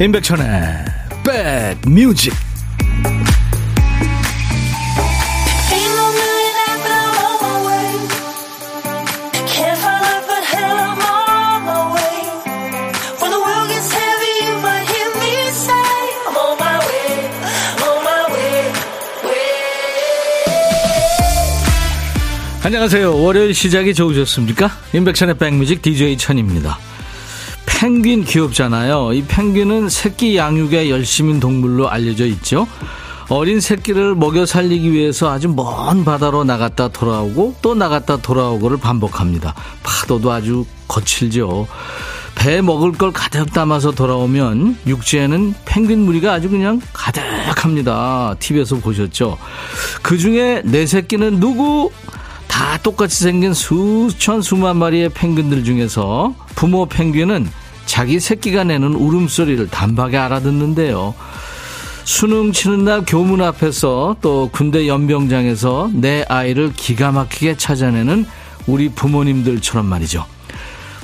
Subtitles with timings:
[0.00, 0.84] 임백천의
[1.24, 2.32] 백뮤직
[22.62, 23.20] 안녕하세요.
[23.20, 24.70] 월요일 시작이 좋으셨습니까?
[24.92, 26.78] 임백천의 백뮤직 DJ 천입니다.
[27.78, 29.12] 펭귄 귀엽잖아요.
[29.12, 32.66] 이 펭귄은 새끼 양육에 열심인 동물로 알려져 있죠.
[33.28, 39.54] 어린 새끼를 먹여 살리기 위해서 아주 먼 바다로 나갔다 돌아오고 또 나갔다 돌아오고를 반복합니다.
[39.84, 41.68] 파도도 아주 거칠죠.
[42.34, 48.34] 배 먹을 걸 가득 담아서 돌아오면 육지에는 펭귄 무리가 아주 그냥 가득합니다.
[48.40, 49.38] TV에서 보셨죠?
[50.02, 51.92] 그 중에 내 새끼는 누구?
[52.48, 57.48] 다 똑같이 생긴 수천 수만 마리의 펭귄들 중에서 부모 펭귄은
[57.88, 61.14] 자기 새끼가 내는 울음소리를 단박에 알아듣는데요.
[62.04, 68.26] 수능 치는 날 교문 앞에서 또 군대 연병장에서 내 아이를 기가 막히게 찾아내는
[68.66, 70.26] 우리 부모님들처럼 말이죠.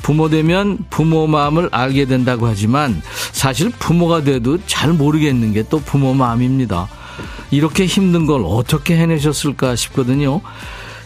[0.03, 3.01] 부모 되면 부모 마음을 알게 된다고 하지만
[3.33, 6.89] 사실 부모가 돼도 잘 모르겠는 게 또 부모 마음입니다.
[7.51, 10.43] 이렇게 힘든 걸 어떻게 해내셨을까 싶거든요.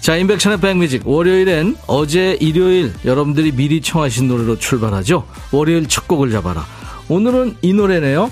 [0.09, 1.06] 자, 인백천의 백뮤직.
[1.06, 5.27] 월요일엔 어제 일요일 여러분들이 미리 청하신 노래로 출발하죠.
[5.53, 6.65] 월요일 첫 곡을 잡아라.
[7.11, 8.31] 오늘은 이 노래네요.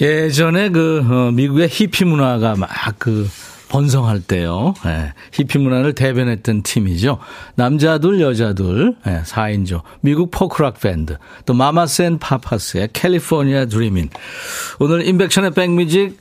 [0.00, 3.28] 예전에 그, 어, 미국의 히피 문화가 막 그,
[3.70, 4.74] 번성할 때요.
[4.86, 7.18] 예, 히피 문화를 대변했던 팀이죠.
[7.56, 9.82] 남자 둘, 여자 둘, 예, 4인조.
[10.00, 11.18] 미국 포크락 밴드.
[11.44, 14.10] 더 마마스 앤 파파스의 California Dreamin'.
[14.78, 16.16] 오늘 임백천의 백뮤직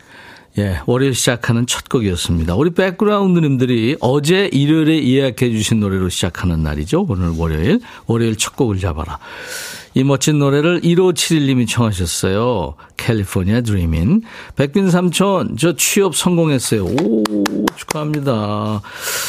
[0.59, 2.55] 예, 월요일 시작하는 첫 곡이었습니다.
[2.55, 7.05] 우리 백그라운드님들이 어제 일요일에 예약해 주신 노래로 시작하는 날이죠.
[7.07, 7.79] 오늘 월요일.
[8.07, 9.19] 월요일 첫 곡을 잡아라.
[9.93, 12.73] 이 멋진 노래를 1571님이 청하셨어요.
[12.97, 14.23] 캘리포니아 드리민.
[14.55, 16.85] 백빈 삼촌, 저 취업 성공했어요.
[16.85, 17.23] 오,
[17.75, 18.81] 축하합니다.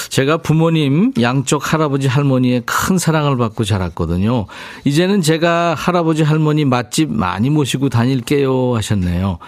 [0.08, 4.46] 제가 부모님, 양쪽 할아버지, 할머니의 큰 사랑을 받고 자랐거든요.
[4.84, 8.74] 이제는 제가 할아버지, 할머니 맛집 많이 모시고 다닐게요.
[8.76, 9.38] 하셨네요.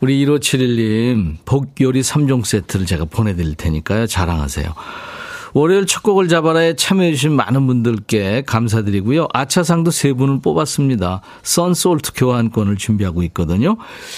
[0.00, 4.06] 우리 1571님, 복요리 3종 세트를 제가 보내드릴 테니까요.
[4.06, 4.74] 자랑하세요.
[5.52, 9.28] 월요일 첫 곡을 잡아라에 참여해주신 많은 분들께 감사드리고요.
[9.34, 11.20] 아차상도 세 분을 뽑았습니다.
[11.42, 13.76] 썬솔트 교환권을 준비하고 있거든요.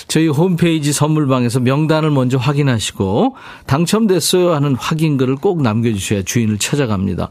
[0.08, 3.34] 저희 홈페이지 선물방에서 명단을 먼저 확인하시고
[3.66, 7.28] 당첨됐어요 하는 확인글을 꼭 남겨주셔야 주인을 찾아갑니다.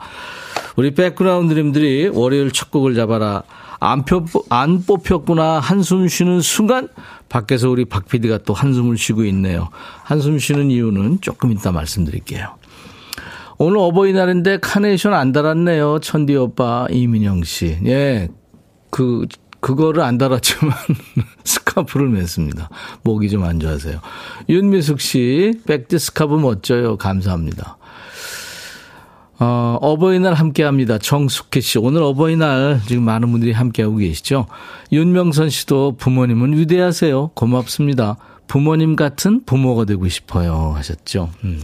[0.77, 3.43] 우리 백그라운드님들이 월요일 첫 곡을 잡아라.
[3.79, 6.87] 안, 표, 안 뽑혔구나 한숨 쉬는 순간
[7.29, 9.69] 밖에서 우리 박 PD가 또 한숨을 쉬고 있네요.
[10.03, 12.55] 한숨 쉬는 이유는 조금 이따 말씀드릴게요.
[13.57, 15.99] 오늘 어버이날인데 카네이션 안 달았네요.
[15.99, 17.77] 천디 오빠 이민영 씨.
[17.85, 18.29] 예.
[18.89, 19.25] 그
[19.61, 20.73] 그거를 안 달았지만
[21.45, 22.67] 스카프를 맸습니다.
[23.03, 23.99] 목이 좀 안 좋아서요.
[24.49, 26.97] 윤미숙 씨, 백디 스카프 멋져요.
[26.97, 27.77] 감사합니다.
[29.43, 30.99] 어, 어버이날 함께 합니다.
[30.99, 31.79] 정숙희 씨.
[31.79, 34.45] 오늘 어버이날 지금 많은 분들이 함께하고 계시죠.
[34.91, 37.31] 윤명선 씨도 부모님은 위대하세요.
[37.33, 38.17] 고맙습니다.
[38.45, 40.73] 부모님 같은 부모가 되고 싶어요.
[40.75, 41.31] 하셨죠.
[41.43, 41.59] 음.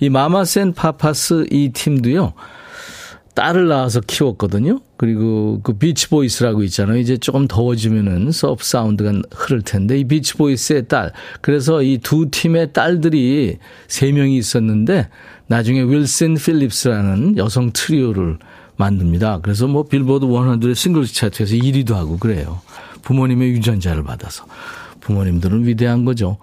[0.00, 2.32] 이 Mamas and Papas 이 팀도요.
[3.34, 4.80] 딸을 낳아서 키웠거든요.
[4.96, 6.96] 그리고 그 비치보이스라고 있잖아요.
[6.98, 11.12] 이제 조금 더워지면은 surf sound가 흐를 텐데 이 비치보이스의 딸.
[11.40, 15.08] 그래서 이 두 팀의 딸들이 세 명이 있었는데
[15.48, 18.38] 나중에 윌슨 필립스라는 여성 트리오를
[18.76, 19.40] 만듭니다.
[19.42, 22.60] 그래서 뭐 빌보드 100의 싱글 차트에서 1위도 하고 그래요.
[23.02, 24.44] 부모님의 유전자를 받아서.
[25.00, 26.38] 부모님들은 위대한 거죠.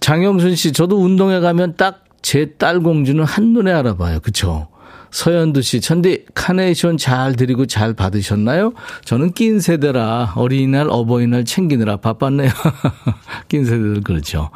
[0.00, 4.18] 장영순 씨, 저도 운동회 가면 딱 제 딸 공주는 한눈에 알아봐요.
[4.18, 4.66] 그쵸?
[5.10, 8.72] 서현두 씨, 천디 카네이션 잘 드리고 잘 받으셨나요?
[9.04, 12.50] 저는 낀 세대라 어린이날, 어버이날 챙기느라 바빴네요.
[13.48, 14.50] 낀 세대들 그렇죠.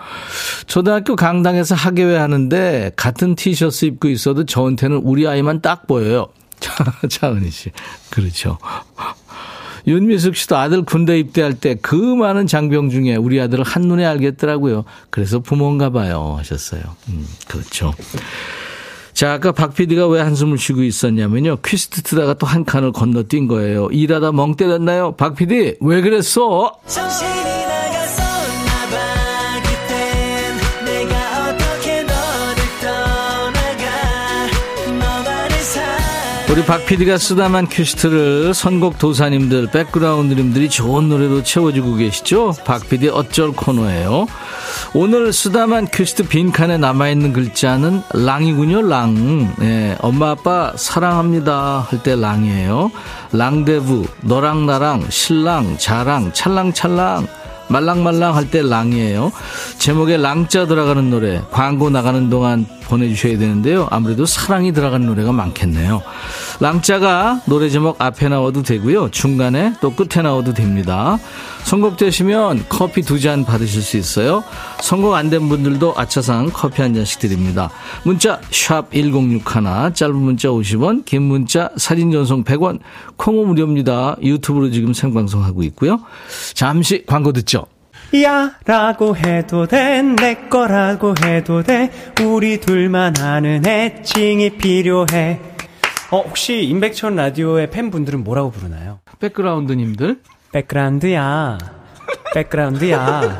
[0.66, 6.28] 초등학교 강당에서 학예회 하는데 같은 티셔츠 입고 있어도 저한테는 우리 아이만 딱 보여요.
[7.08, 7.70] 차은희 씨,
[8.10, 8.58] 그렇죠.
[9.86, 14.84] 윤미숙 씨도 아들 군대 입대할 때 그 많은 장병 중에 우리 아들을 한눈에 알겠더라고요.
[15.08, 16.34] 그래서 부모인가 봐요.
[16.38, 16.82] 하셨어요.
[17.08, 17.94] 음, 그렇죠.
[19.20, 21.58] 자, 아까 박 PD가 왜 한숨을 쉬고 있었냐면요.
[21.62, 23.90] 퀴스트 트다가 또 한 칸을 건너뛴 거예요.
[23.92, 25.12] 일하다 멍 때렸나요?
[25.12, 26.72] 박 PD, 왜 그랬어?
[36.50, 42.54] 우리 박 PD가 쓰다만 큐시트를 선곡 도사님들, 백그라운드님들이 좋은 노래로 채워주고 계시죠?
[42.64, 44.26] 박 PD 어쩔 코너예요.
[44.92, 49.54] 오늘 쓰다만 큐시트 빈칸에 남아있는 글자는 랑이군요, 랑.
[49.62, 52.90] 예, 엄마, 아빠 사랑합니다 할 때 랑이에요.
[53.32, 57.28] 랑데부, 너랑 나랑, 신랑, 자랑, 찰랑찰랑.
[57.68, 59.30] 말랑말랑 할 때 랑이에요.
[59.78, 63.86] 제목에 랑자 들어가는 노래 광고 나가는 동안 보내주셔야 되는데요.
[63.92, 66.02] 아무래도 사랑이 들어가는 노래가 많겠네요.
[66.58, 69.12] 랑자가 노래 제목 앞에 나와도 되고요.
[69.12, 71.20] 중간에 또 끝에 나와도 됩니다.
[71.62, 74.42] 선곡되시면 커피 두 잔 받으실 수 있어요.
[74.82, 77.70] 선곡 안된 분들도 아차상 커피 한 잔씩 드립니다.
[78.04, 82.80] 문자 1061, 짧은 문자 50원, 긴 문자 사진 전송 100원,
[83.16, 84.16] 콩은 무료입니다.
[84.22, 86.00] 유튜브로 지금 생방송하고 있고요.
[86.54, 87.66] 잠시 광고 듣죠.
[88.22, 91.90] 야 라고 해도 돼 내 거라고 해도 돼
[92.24, 95.38] 우리 둘만 아는 애칭이 필요해
[96.10, 98.98] 어 혹시 임백천 라디오의 팬분들은 뭐라고 부르나요?
[99.20, 100.18] 백그라운드님들
[100.50, 101.58] 백그라운드야
[102.34, 103.38] 백그라운드야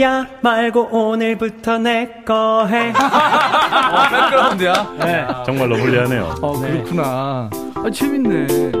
[0.00, 2.90] 야 말고 오늘부터 내 거 해.
[2.96, 4.94] 어, 백그라운드야.
[4.98, 5.26] 네.
[5.46, 6.34] 정말로 불리하네요.
[6.42, 7.50] 어, 그렇구나.
[7.76, 8.72] 아, 재밌네.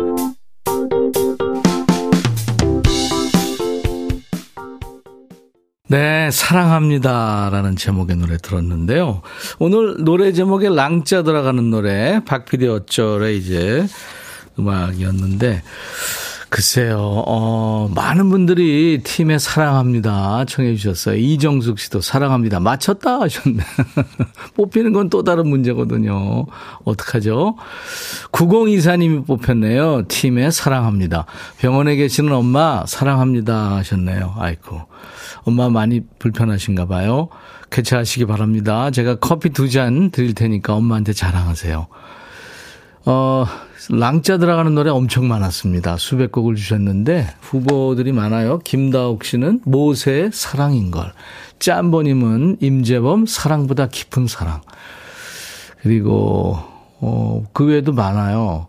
[5.86, 9.20] 네, 사랑합니다라는 제목의 노래 들었는데요.
[9.58, 13.86] 오늘 노래 제목에 랑자 들어가는 노래 박피디 어쩔의 이제
[14.58, 15.62] 음악이었는데
[16.54, 20.44] 글쎄요, 어, 많은 분들이 팀에 사랑합니다.
[20.44, 21.16] 청해 주셨어요.
[21.16, 22.60] 이정숙 씨도 사랑합니다.
[22.60, 23.58] 맞췄다 하셨네.
[24.54, 26.46] 뽑히는 건 또 다른 문제거든요.
[26.84, 27.56] 어떡하죠?
[28.30, 30.06] 9024님이 뽑혔네요.
[30.06, 31.26] 팀에 사랑합니다.
[31.58, 34.34] 병원에 계시는 엄마 사랑합니다 하셨네요.
[34.38, 34.82] 아이고.
[35.42, 37.30] 엄마 많이 불편하신가 봐요.
[37.70, 38.92] 개최하시기 바랍니다.
[38.92, 41.88] 제가 커피 두 잔 드릴 테니까 엄마한테 자랑하세요.
[43.06, 43.46] 어,
[43.90, 45.98] 랑자 들어가는 노래 엄청 많았습니다.
[45.98, 48.58] 수백 곡을 주셨는데 후보들이 많아요.
[48.60, 51.12] 김다옥 씨는 모세의 사랑인 걸.
[51.58, 54.62] 짬보님은 임재범 사랑보다 깊은 사랑.
[55.82, 56.58] 그리고
[57.00, 58.68] 어, 그 외에도 많아요.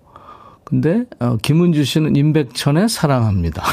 [0.65, 3.63] 근데 어, 김은주 씨는 임백천의 사랑합니다.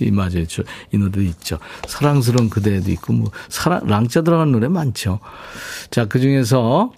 [0.00, 0.44] 이 맞아요.
[0.92, 1.58] 이 노래도 있죠.
[1.86, 5.18] 사랑스러운 그대도 있고 뭐 사랑 랑자 들어간 노래 많죠.
[5.90, 6.92] 자, 그중에서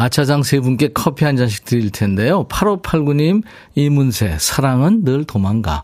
[0.00, 2.46] 아차장 세 분께 커피 한 잔씩 드릴 텐데요.
[2.48, 3.42] 8589님,
[3.74, 5.82] 이문세, 사랑은 늘 도망가.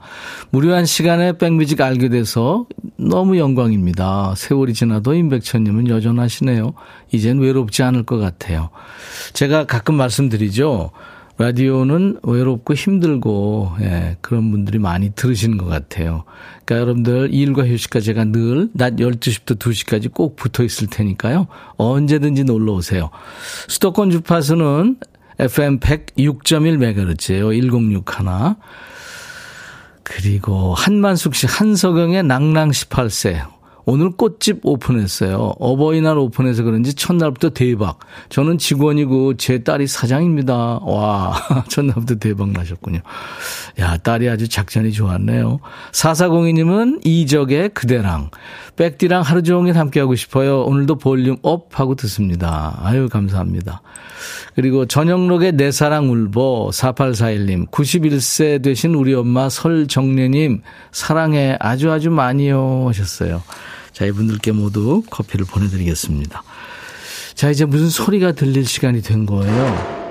[0.49, 2.65] 무료한 시간에 백뮤직 알게 돼서
[2.97, 4.33] 너무 영광입니다.
[4.35, 6.73] 세월이 지나도 임백천님은 여전하시네요.
[7.13, 8.71] 이젠 외롭지 않을 것 같아요.
[9.35, 10.93] 제가 가끔 말씀드리죠.
[11.39, 16.25] 라디오는 외롭고 힘들고, 예, 그런 분들이 많이 들으시는 것 같아요.
[16.65, 21.47] 그러니까 여러분들 일과 휴식과 제가 늘 낮 12시부터 2시까지 꼭 붙어 있을 테니까요.
[21.77, 23.11] 언제든지 놀러 오세요.
[23.69, 24.97] 수도권 주파수는
[25.39, 27.53] FM 106.1MHz예요.
[27.53, 28.57] 1061.
[30.03, 33.56] 그리고 한만숙 씨, 한석영의 낭랑 18세.
[33.89, 35.55] 오늘 꽃집 오픈했어요.
[35.61, 38.01] 어버이날 오픈해서 그런지 첫날부터 대박.
[38.29, 40.81] 저는 직원이고 제 딸이 사장입니다.
[40.83, 41.35] 와,
[41.71, 42.99] 첫날부터 대박 나셨군요.
[43.79, 45.61] 야, 딸이 아주 작전이 좋았네요.
[45.93, 48.31] 4402님은 이적의 그대랑.
[48.75, 50.63] 백디랑 하루 종일 함께하고 싶어요.
[50.63, 52.81] 오늘도 volume up 하고 듣습니다.
[52.83, 53.83] 아유, 감사합니다.
[54.57, 62.87] 그리고 전영록의 내 사랑 울보 4841님 91세 되신 우리 엄마 설정래님 사랑해 아주 아주 많이요
[62.89, 63.43] 하셨어요.
[63.97, 66.43] 자, 이분들께 모두 커피를 보내드리겠습니다.
[67.33, 70.07] 자, 이제 무슨 소리가 들릴 시간이 된 거예요.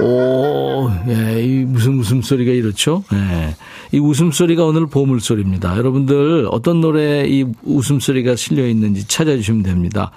[0.00, 3.02] 오, 예, 이 무슨 웃음소리가 이렇죠?
[3.12, 3.56] 예.
[3.90, 5.76] 이 웃음소리가 오늘 보물소리입니다.
[5.76, 10.12] 여러분들 어떤 노래에 이 웃음소리가 실려 있는지 찾아주시면 됩니다.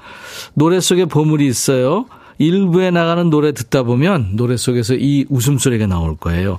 [0.53, 2.05] 노래 속에 보물이 있어요.
[2.41, 6.57] 일부에 나가는 노래 듣다 보면 노래 속에서 이 웃음소리가 나올 거예요.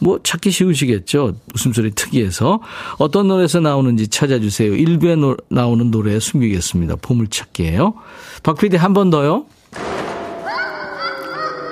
[0.00, 1.34] 뭐 찾기 쉬우시겠죠?
[1.54, 2.60] 웃음소리 특이해서.
[2.96, 4.74] 어떤 노래에서 나오는지 찾아주세요.
[4.74, 6.96] 일부에 노, 나오는 노래에 숨기겠습니다.
[7.02, 7.94] 보물찾기예요.
[8.42, 9.44] 박 PD 한 번 더요.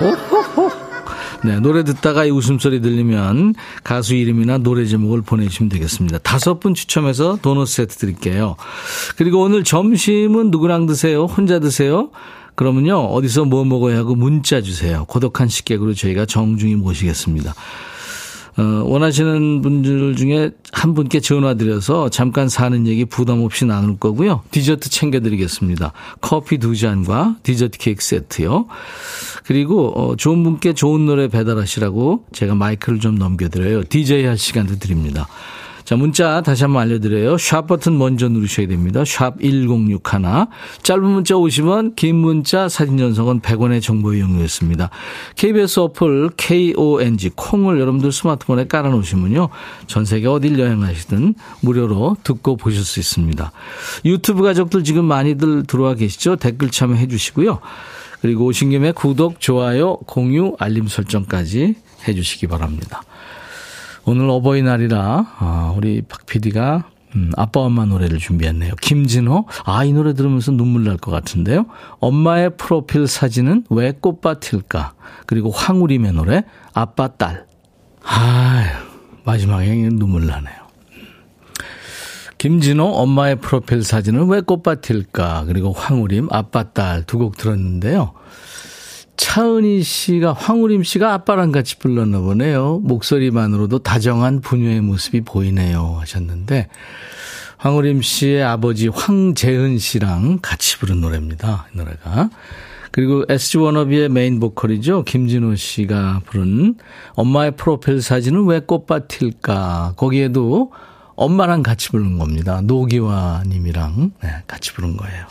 [0.01, 0.71] 오호호.
[1.43, 6.19] 네, 노래 듣다가 이 웃음소리 들리면 가수 이름이나 노래 제목을 보내주시면 되겠습니다.
[6.19, 8.55] 다섯 분 추첨해서 도넛 세트 드릴게요.
[9.17, 11.25] 그리고 오늘 점심은 누구랑 드세요?
[11.25, 12.09] 혼자 드세요?
[12.57, 15.05] 그러면요, 어디서 뭐 먹어야 하고 문자 주세요.
[15.05, 17.53] 고독한 식객으로 저희가 정중히 모시겠습니다.
[18.57, 24.41] 어, 원하시는 분들 중에 한 분께 전화 드려서 잠깐 사는 얘기 부담 없이 나눌 거고요.
[24.49, 25.93] 디저트 챙겨드리겠습니다.
[26.19, 28.65] 커피 두 잔과 디저트 케이크 세트요.
[29.45, 33.83] 그리고 어, 좋은 분께 좋은 노래 배달하시라고 제가 마이크를 좀 넘겨드려요.
[33.83, 35.27] DJ 할 시간도 드립니다.
[35.87, 37.37] 자, 문자 다시 한번 알려드려요.
[37.37, 39.05] 샵 버튼 먼저 누르셔야 됩니다.
[39.05, 40.01] 샵 1061.
[40.83, 44.89] 짧은 문자 50원, 긴 문자 사진 전송은 100원의 정보 이용료였습니다.
[45.37, 49.47] KBS 어플 KONG 콩을 여러분들 스마트폰에 깔아놓으시면요.
[49.87, 53.49] 전 세계 어딜 여행하시든 무료로 듣고 보실 수 있습니다.
[54.03, 56.35] 유튜브 가족들 지금 많이들 들어와 계시죠?
[56.35, 57.61] 댓글 참여해 주시고요.
[58.19, 61.75] 그리고 오신 김에 구독, 좋아요, 공유, 알림 설정까지
[62.09, 63.03] 해 주시기 바랍니다.
[64.07, 66.85] 오늘 어버이날이라 아, 우리 박 PD가
[67.15, 68.73] 음, 아빠 엄마 노래를 준비했네요.
[68.81, 69.45] 김진호.
[69.65, 71.65] 아, 이 노래 들으면서 눈물 날 것 같은데요.
[71.99, 74.93] 엄마의 프로필 사진은 왜 꽃밭일까?
[75.25, 77.45] 그리고 황우림의 노래 아빠 딸.
[78.03, 78.63] 아,
[79.25, 80.55] 마지막에 눈물 나네요.
[82.37, 85.45] 김진호 엄마의 프로필 사진은 왜 꽃밭일까?
[85.47, 88.13] 그리고 황우림 아빠 딸 두 곡 들었는데요.
[89.17, 92.79] 차은희 씨가 황우림 씨가 아빠랑 같이 불렀나 보네요.
[92.83, 96.67] 목소리만으로도 다정한 부녀의 모습이 보이네요 하셨는데
[97.57, 101.67] 황우림 씨의 아버지 황재은 씨랑 같이 부른 노래입니다.
[101.73, 102.29] 이 노래가.
[102.91, 105.03] 그리고 SG 워너비의 메인 보컬이죠.
[105.03, 106.75] 김진호 씨가 부른
[107.13, 109.93] 엄마의 프로필 사진은 왜 꽃밭일까?
[109.97, 110.71] 거기에도
[111.17, 112.61] 엄마랑 같이 부른 겁니다.
[112.61, 115.25] 노기화 님이랑 네, 같이 부른 거예요.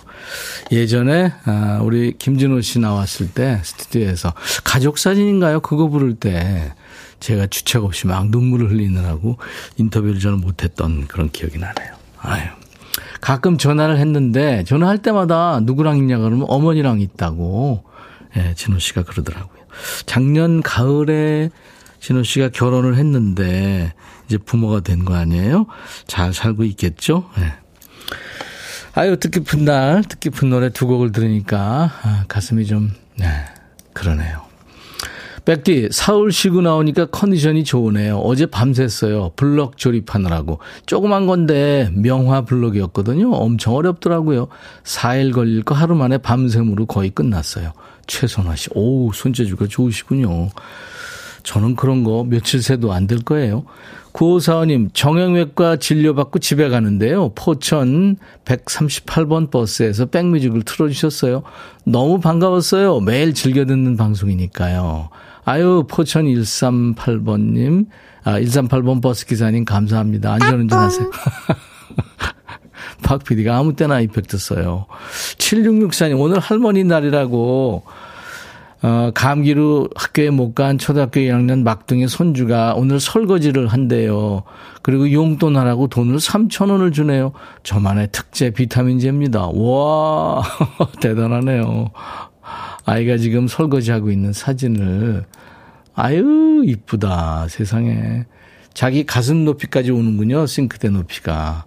[0.72, 5.60] 예전에 아, 우리 김진호 씨 나왔을 때 스튜디오에서 가족 사진인가요?
[5.60, 6.72] 그거 부를 때
[7.20, 9.38] 제가 주책 없이 막 눈물을 흘리느라고
[9.78, 11.94] 인터뷰를 저는 못했던 그런 기억이 나네요.
[12.18, 12.42] 아유.
[13.20, 17.84] 가끔 전화를 했는데 전화할 때마다 누구랑 있냐 그러면 어머니랑 있다고
[18.36, 19.62] 예, 진호 씨가 그러더라고요.
[20.04, 21.50] 작년 가을에
[22.00, 23.92] 진호 씨가 결혼을 했는데
[24.26, 25.66] 이제 부모가 된 거 아니에요?
[26.06, 27.28] 잘 살고 있겠죠?
[27.38, 27.52] 예.
[28.94, 33.26] 아유, 뜻깊은 날, 뜻깊은 노래 두 곡을 들으니까 아, 가슴이 좀, 네,
[33.92, 34.46] 그러네요.
[35.44, 38.16] 백디, 서울 쉬고 나오니까 컨디션이 좋으네요.
[38.18, 39.36] 어제 밤샜어요.
[39.36, 40.58] 블럭 조립하느라고.
[40.86, 43.30] 조그만 건데 명화 블럭이었거든요.
[43.32, 44.48] 엄청 어렵더라고요.
[44.82, 47.74] 4일 걸릴 거 하루 만에 밤샘으로 거의 끝났어요.
[48.08, 48.70] 최선화 씨.
[48.74, 50.48] 오, 손재주가 좋으시군요.
[51.44, 53.64] 저는 그런 거 며칠 새도 안 될 거예요.
[54.16, 57.32] 9545님, 정형외과 진료받고 집에 가는데요.
[57.34, 61.42] 포천 138번 버스에서 백뮤직을 틀어주셨어요.
[61.84, 63.00] 너무 반가웠어요.
[63.00, 65.10] 매일 즐겨 듣는 방송이니까요.
[65.44, 67.86] 아유, 포천 138번님,
[68.24, 70.32] 아, 138번 버스 기사님 감사합니다.
[70.32, 71.10] 안전운전 하세요.
[73.04, 74.86] 박 PD가 아무 때나 이펙트 써요.
[75.36, 77.84] 7664님, 오늘 할머니 날이라고
[78.86, 84.44] 어, 감기로 학교에 못 간 초등학교 1학년 막둥이 손주가 오늘 설거지를 한대요.
[84.82, 87.32] 그리고 용돈 하라고 돈을 3천 원을 주네요.
[87.64, 89.48] 저만의 특제 비타민제입니다.
[89.48, 90.42] 와,
[91.02, 91.90] 대단하네요.
[92.84, 95.24] 아이가 지금 설거지하고 있는 사진을
[95.96, 98.24] 아유 이쁘다 세상에
[98.72, 101.64] 자기 가슴 높이까지 오는군요 싱크대 높이가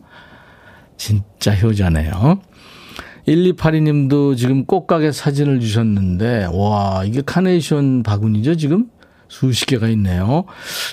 [0.95, 2.39] 진짜 효자네요.
[3.29, 8.88] 1282님도 지금 꽃가게 사진을 주셨는데, 와, 이게 카네이션 바구니죠, 지금?
[9.27, 10.45] 수십 개가 있네요.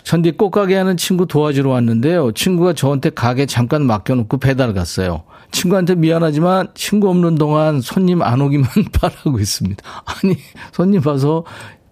[0.04, 2.32] 천디 꽃가게 하는 친구 도와주러 왔는데요.
[2.32, 5.24] 친구가 저한테 가게 잠깐 맡겨놓고 배달 갔어요.
[5.52, 9.82] 친구한테 미안하지만 친구 없는 동안 손님 안 오기만 바라고 있습니다.
[10.04, 10.36] 아니,
[10.72, 11.44] 손님 와서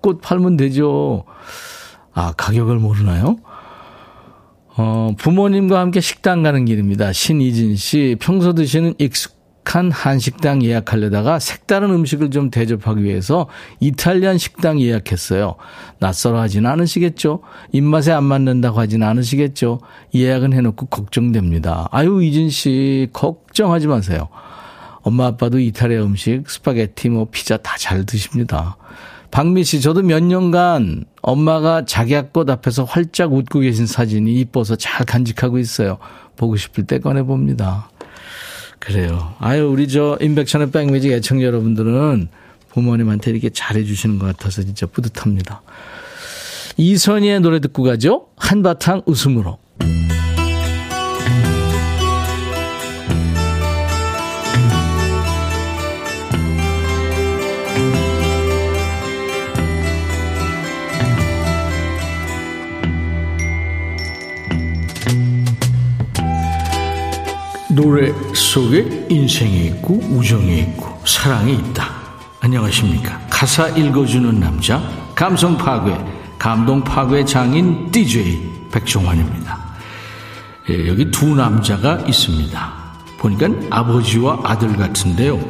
[0.02, 1.24] 꽃 팔면 되죠.
[2.12, 3.38] 아, 가격을 모르나요?
[4.76, 7.14] 어, 부모님과 함께 식당 가는 길입니다.
[7.14, 13.48] 신이진 씨, 평소 드시는 익숙 익숙한 한식당 예약하려다가 색다른 음식을 좀 대접하기 위해서
[13.80, 15.56] 이탈리안 식당 예약했어요.
[15.98, 17.40] 낯설어 하진 않으시겠죠?
[17.72, 19.80] 입맛에 안 맞는다고 하진 않으시겠죠?
[20.14, 21.88] 예약은 해놓고 걱정됩니다.
[21.90, 24.28] 아유, 이진 씨, 걱정하지 마세요.
[25.02, 28.76] 엄마 아빠도 이탈리아 음식, 스파게티, 뭐 피자 다 잘 드십니다.
[29.30, 35.58] 박미 씨, 저도 몇 년간 엄마가 작약꽃 앞에서 활짝 웃고 계신 사진이 이뻐서 잘 간직하고
[35.58, 35.98] 있어요.
[36.36, 37.90] 보고 싶을 때 꺼내봅니다.
[38.84, 39.34] 그래요.
[39.38, 42.28] 아유, 우리 저 인백천의 백뮤직 애청자 여러분들은
[42.70, 45.62] 부모님한테 이렇게 잘해주시는 것 같아서 진짜 뿌듯합니다.
[46.76, 48.26] 이선희의 노래 듣고 가죠.
[48.36, 49.58] 한바탕 웃음으로.
[67.74, 71.90] 노래 속에 인생이 있고 우정이 있고 사랑이 있다.
[72.40, 73.18] 안녕하십니까.
[73.28, 74.80] 가사 읽어주는 남자,
[75.14, 75.92] 감성 파괴,
[76.38, 79.58] 감동 파괴 장인 DJ 백종환입니다.
[80.70, 82.72] 예, 여기 두 남자가 있습니다.
[83.18, 85.40] 보니까 아버지와 아들 같은데요.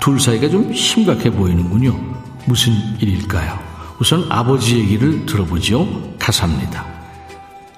[0.00, 1.98] 둘 사이가 좀 심각해 보이는군요.
[2.44, 3.58] 무슨 일일까요?
[3.98, 6.14] 우선 아버지 얘기를 들어보죠.
[6.18, 6.84] 가사입니다.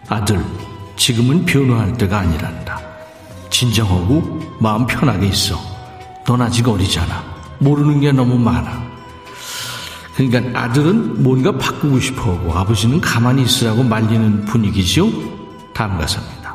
[0.08, 0.44] 아들,
[0.96, 2.77] 지금은 변호할 때가 아니란다.
[3.58, 5.60] 진정하고 마음 편하게 있어.
[6.24, 7.24] 넌 아직 어리잖아.
[7.58, 8.86] 모르는 게 너무 많아.
[10.14, 15.10] 그러니까 아들은 뭔가 바꾸고 싶어 하고 아버지는 가만히 있으라고 말리는 분위기죠.
[15.74, 16.54] 다음 가사입니다.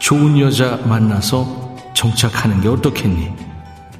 [0.00, 3.30] 좋은 여자 만나서 정착하는 게 어떻겠니?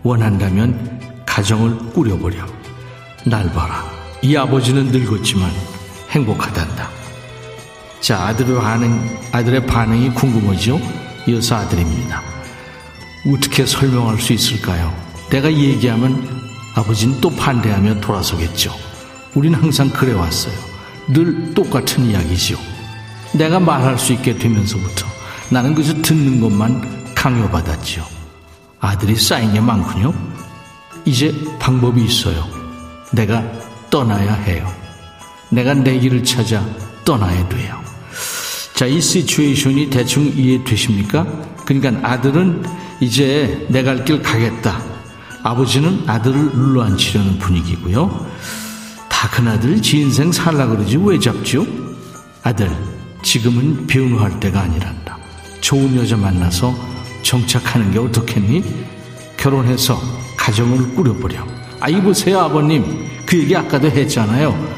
[0.02, 2.44] 원한다면 가정을 꾸려버려.
[3.26, 3.84] 날 봐라.
[4.22, 5.48] 이 아버지는 늙었지만
[6.10, 6.88] 행복하단다.
[8.00, 10.78] 자, 아들의 반응, 아들의 반응이 궁금하죠?
[10.78, 12.22] 이 어서 아들입니다.
[13.26, 14.94] 어떻게 설명할 수 있을까요?
[15.30, 16.42] 내가 얘기하면
[16.74, 18.74] 아버지는 또 반대하며 돌아서겠죠.
[19.34, 20.54] 우린 항상 그래왔어요.
[21.08, 22.58] 늘 똑같은 이야기죠.
[23.32, 25.06] 내가 말할 수 있게 되면서부터
[25.50, 28.06] 나는 그저 듣는 것만 강요받았죠.
[28.80, 30.12] 아들이 쌓인 게 많군요.
[31.04, 32.46] 이제 방법이 있어요.
[33.12, 33.42] 내가
[33.90, 34.70] 떠나야 해요.
[35.50, 36.64] 내가 내 길을 찾아
[37.04, 37.83] 떠나야 돼요.
[38.74, 41.24] 자, 이 시츄에이션이 대충 이해되십니까?
[41.64, 42.64] 그러니까 아들은
[43.00, 44.82] 이제 내 갈 길 가겠다.
[45.42, 48.26] 아버지는 아들을 눌러앉히려는 분위기고요.
[49.08, 51.66] 다 큰아들 지 인생 살라 그러지 왜 잡죠?
[52.42, 52.70] 아들,
[53.22, 55.18] 지금은 변호할 때가 아니란다.
[55.60, 56.74] 좋은 여자 만나서
[57.22, 58.64] 정착하는 게 어떻겠니?
[59.36, 60.00] 결혼해서
[60.36, 61.46] 가정을 꾸려버려.
[61.80, 62.84] 아, 이 보세요, 아버님.
[63.26, 64.74] 그 얘기 아까도 했잖아요.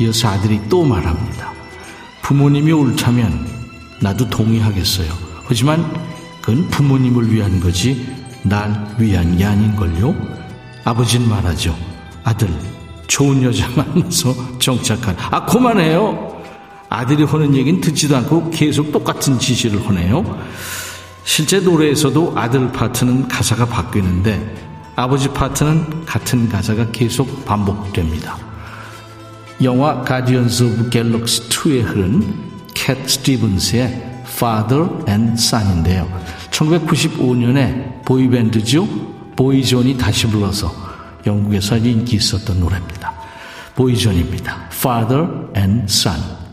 [0.00, 1.52] 이어서 아들이 또 말합니다.
[2.24, 3.46] 부모님이 옳다면
[4.00, 5.12] 나도 동의하겠어요.
[5.44, 5.84] 하지만
[6.40, 8.08] 그건 부모님을 위한 거지
[8.42, 10.14] 날 위한 게 아닌걸요.
[10.84, 11.76] 아버지는 말하죠.
[12.24, 12.48] 아들,
[13.08, 15.14] 좋은 여자 만나서 정착한.
[15.18, 16.42] 아, 그만해요.
[16.88, 20.24] 아들이 하는 얘기는 듣지도 않고 계속 똑같은 지시를 하네요.
[21.24, 28.53] 실제 노래에서도 아들 파트는 가사가 바뀌는데 아버지 파트는 같은 가사가 계속 반복됩니다.
[29.62, 32.34] 영화 Guardians of Galaxy 2에 흐른
[32.74, 36.08] 캣 스티븐스의 Father and Son인데요.
[36.50, 38.86] 1995년에 보이밴드죠.
[39.36, 40.72] 보이존이 다시 불러서
[41.26, 43.12] 영국에서 인기 있었던 노래입니다.
[43.74, 44.68] 보이존입니다.
[44.72, 46.43] Father and Son.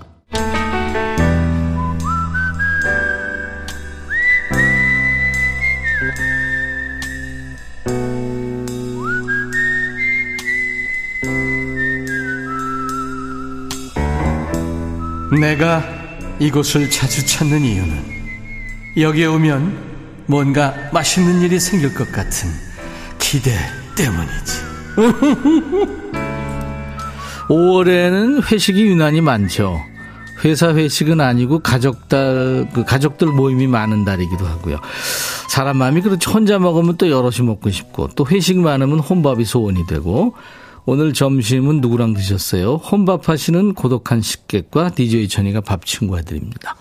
[15.42, 15.84] 내가
[16.40, 18.06] 이곳을 자주 찾는 이유는
[18.98, 19.76] 여기에 오면
[20.28, 22.48] 뭔가 맛있는 일이 생길 것 같은
[23.18, 23.58] 기대
[23.96, 24.62] 때문이지.
[27.50, 29.82] 5월에는 회식이 유난히 많죠.
[30.46, 34.78] 회사 회식은 아니고 가족들, 그 가족들 모임이 많은 달이기도 하고요.
[35.50, 36.30] 사람 마음이 그렇죠.
[36.32, 40.36] 혼자 먹으면 또 여럿이 먹고 싶고, 또 회식 많으면 혼밥이 소원이 되고,
[40.86, 42.76] 오늘 점심은 누구랑 드셨어요?
[42.76, 46.76] 혼밥 하시는 고독한 식객과 DJ 천이가 밥 친구해 드립니다.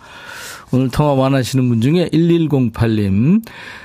[0.72, 3.42] 오늘 통화 원하시는 분 중에 1108님,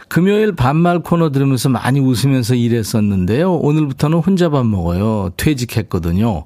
[0.07, 3.55] 금요일 반말 코너 들으면서 많이 웃으면서 일했었는데요.
[3.55, 5.31] 오늘부터는 혼자 밥 먹어요.
[5.35, 6.45] 퇴직했거든요.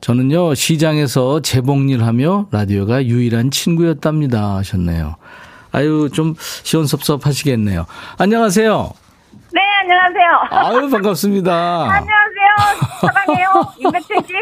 [0.00, 4.56] 저는요, 시장에서 재봉일 하며 라디오가 유일한 친구였답니다.
[4.56, 5.16] 하셨네요.
[5.72, 7.86] 아유, 좀 시원섭섭 하시겠네요.
[8.18, 8.92] 안녕하세요.
[9.52, 10.26] 네, 안녕하세요.
[10.50, 11.52] 아유, 반갑습니다.
[11.90, 12.93] 안녕하세요.
[13.00, 13.48] 사랑해요.
[13.78, 14.32] 임백천 씨.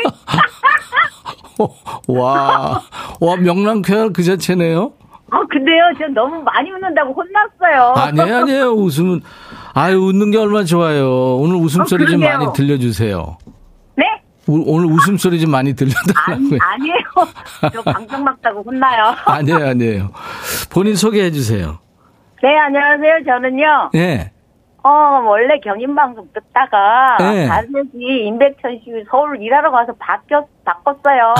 [2.09, 2.83] 와,
[3.21, 4.93] 와, 명랑쾌활 그 자체네요.
[5.31, 7.93] 아, 근데요, 저 너무 많이 웃는다고 혼났어요.
[7.97, 8.71] 아니에요, 아니에요.
[8.73, 9.23] 웃으면,
[9.75, 11.37] 아유, 웃는 게 얼마나 좋아요.
[11.37, 12.21] 오늘 웃음소리 어, 좀.
[12.21, 13.39] 많이 들려주세요.
[13.97, 14.05] 네?
[14.47, 16.59] 오- 오늘 웃음소리 좀 많이 아니, 들려달라고요.
[16.61, 17.71] 아니 에요.
[17.73, 19.15] 저 방송 막다고 혼나요.
[19.25, 20.11] 아니에요, 아니에요.
[20.71, 21.79] 본인 소개해 주세요.
[22.43, 23.25] 네, 안녕하세요.
[23.25, 24.32] 저는요, 예.
[24.85, 27.47] 어, 원래 경인방송 듣다가, 네.
[27.47, 31.35] 다섯시 임백천 씨 서울 일하러 가서 바뀌었, 바꿨어요.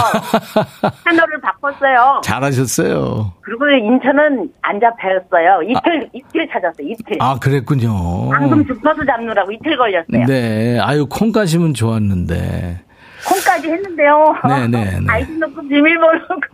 [1.05, 2.21] 채널을 바꿨어요.
[2.25, 3.33] 잘하셨어요.
[3.41, 5.63] 그리고 인천은 안 잡혔어요.
[5.65, 7.17] 이틀, 이틀 찾았어요, 이틀.
[7.21, 8.31] 아, 그랬군요.
[8.31, 10.25] 방금 주파수 잡느라고 이틀 걸렸어요.
[10.27, 10.79] 네.
[10.81, 12.81] 아유, 콩가시면 좋았는데.
[13.29, 14.35] 콩까지 했는데요.
[14.49, 15.07] 네, 네, 네.
[15.09, 16.49] 아이디 넣고 비밀번호가.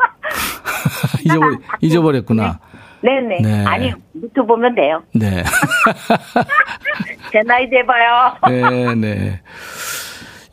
[1.25, 1.47] 잊어버,
[1.81, 2.61] 잊어버렸구나.
[3.01, 3.39] 네네.
[3.43, 3.65] 네.
[3.65, 5.03] 아니, 유튜브 보면 돼요.
[5.15, 5.43] 네.
[7.33, 8.35] 제 나이 돼봐요.
[8.49, 9.41] 네, 네.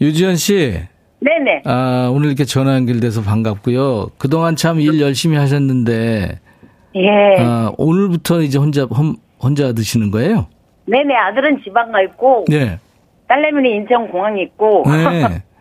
[0.01, 0.79] 유지연 씨.
[1.21, 1.63] 네네.
[1.65, 4.09] 아, 오늘 이렇게 전화 연결돼서 반갑고요.
[4.17, 6.39] 그동안 참 일 열심히 하셨는데,
[6.95, 7.09] 예.
[7.39, 10.47] 아, 오늘부터 이제 혼자, 혼, 혼자 드시는 거예요?
[10.85, 11.15] 네네.
[11.15, 12.79] 아들은 지방 가 있고, 네.
[13.27, 14.83] 딸내미는 인천 공항에 있고.
[14.87, 15.41] 네.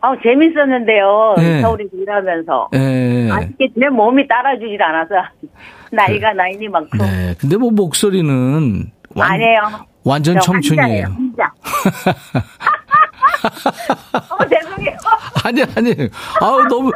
[0.00, 1.34] 아우, 재밌었는데요.
[1.38, 1.60] 네.
[1.60, 2.68] 서울에서 일하면서.
[2.72, 3.30] 네.
[3.30, 5.14] 아쉽게 내 몸이 따라주질 않아서.
[5.90, 6.98] 나이가 나이니만큼.
[6.98, 7.34] 네.
[7.38, 8.84] 근데 뭐 목소리는
[9.14, 9.58] 완, 아니에요.
[10.04, 11.06] 완전 저 청춘이에요.
[11.06, 11.52] 혼자.
[14.30, 14.96] 어, 죄송해요.
[15.44, 15.94] 아니, 아니.
[16.40, 16.92] 아우, 너무.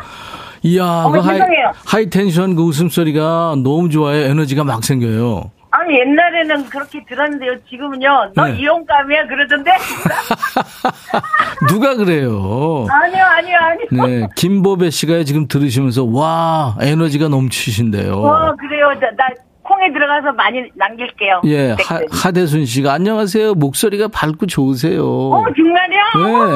[0.63, 1.73] 이야, 어머, 그 high, 죄송해요.
[1.85, 4.25] high tension 그 웃음소리가 너무 좋아요.
[4.27, 5.51] 에너지가 막 생겨요.
[5.83, 7.57] 아니 옛날에는 그렇게 들었는데요.
[7.69, 8.33] 지금은요.
[8.35, 8.57] 너 네.
[8.59, 9.73] 이용감이야 그러던데.
[11.69, 12.87] 누가 그래요?
[12.89, 14.07] 아니요, 아니요, 아니요.
[14.07, 18.13] 네, 김보배 씨가 지금 들으시면서 와 에너지가 넘치신데요.
[18.15, 18.91] 어, 그래요.
[19.01, 19.29] 나, 나
[19.63, 21.43] 콩에 들어가서 많이 남길게요.
[21.47, 22.01] 예, 하.
[22.11, 23.55] 하대순 씨가 안녕하세요.
[23.55, 25.05] 목소리가 밝고 좋으세요.
[25.05, 26.03] 어, 정말이요?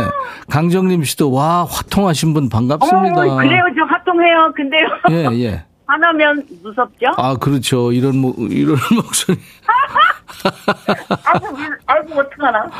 [0.04, 0.10] 네,
[0.50, 3.20] 강정림 씨도 와 화통하신 분 반갑습니다.
[3.22, 3.62] 어, 그래요.
[3.76, 4.52] 저 화통해요.
[4.54, 4.86] 근데요.
[5.10, 5.64] 예, 예.
[5.86, 7.06] 화나면 무섭죠?
[7.16, 7.92] 아 그렇죠.
[7.92, 9.38] 이런 목 이런 목소리.
[11.24, 12.70] 아이고, 미- 아이고, 어떡하나.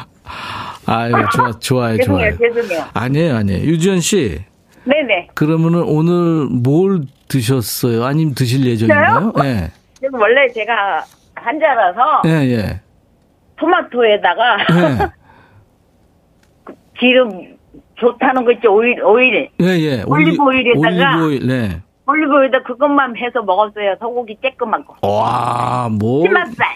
[0.86, 1.96] 아유 좋아 좋아요 좋아요.
[1.98, 2.84] 죄송해요, 죄송해요.
[2.94, 3.64] 아니에요 아니에요.
[3.64, 4.44] 유지연 씨
[4.84, 5.28] 네네.
[5.34, 8.04] 그러면은 오늘 뭘 드셨어요?
[8.04, 9.32] 아니면 드실 예정인가요?
[9.42, 12.80] 예, 지금 원래 제가 환자라서 예, 예.
[13.56, 14.98] 토마토에다가 예.
[16.98, 17.56] 기름
[17.96, 18.74] 좋다는 거 있죠.
[18.74, 19.48] 오일, 오일.
[19.60, 20.02] 예, 예.
[20.06, 21.82] 올리브 오일에다가 올리브 오일, 네.
[22.06, 23.96] 올리브오일에다 그것만 해서 먹었어요.
[24.00, 24.96] 소고기 쬐끔한 거.
[25.06, 26.22] 와, 뭐.
[26.22, 26.66] 치맛살.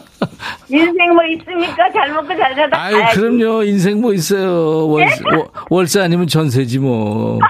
[0.68, 1.90] 인생 뭐 있습니까?
[1.92, 3.18] 잘 먹고 잘 살다 아유, 가야지.
[3.20, 3.62] 그럼요.
[3.64, 4.88] 인생 뭐 있어요.
[4.88, 7.38] 월세, 월- 월세 아니면 전세지 뭐.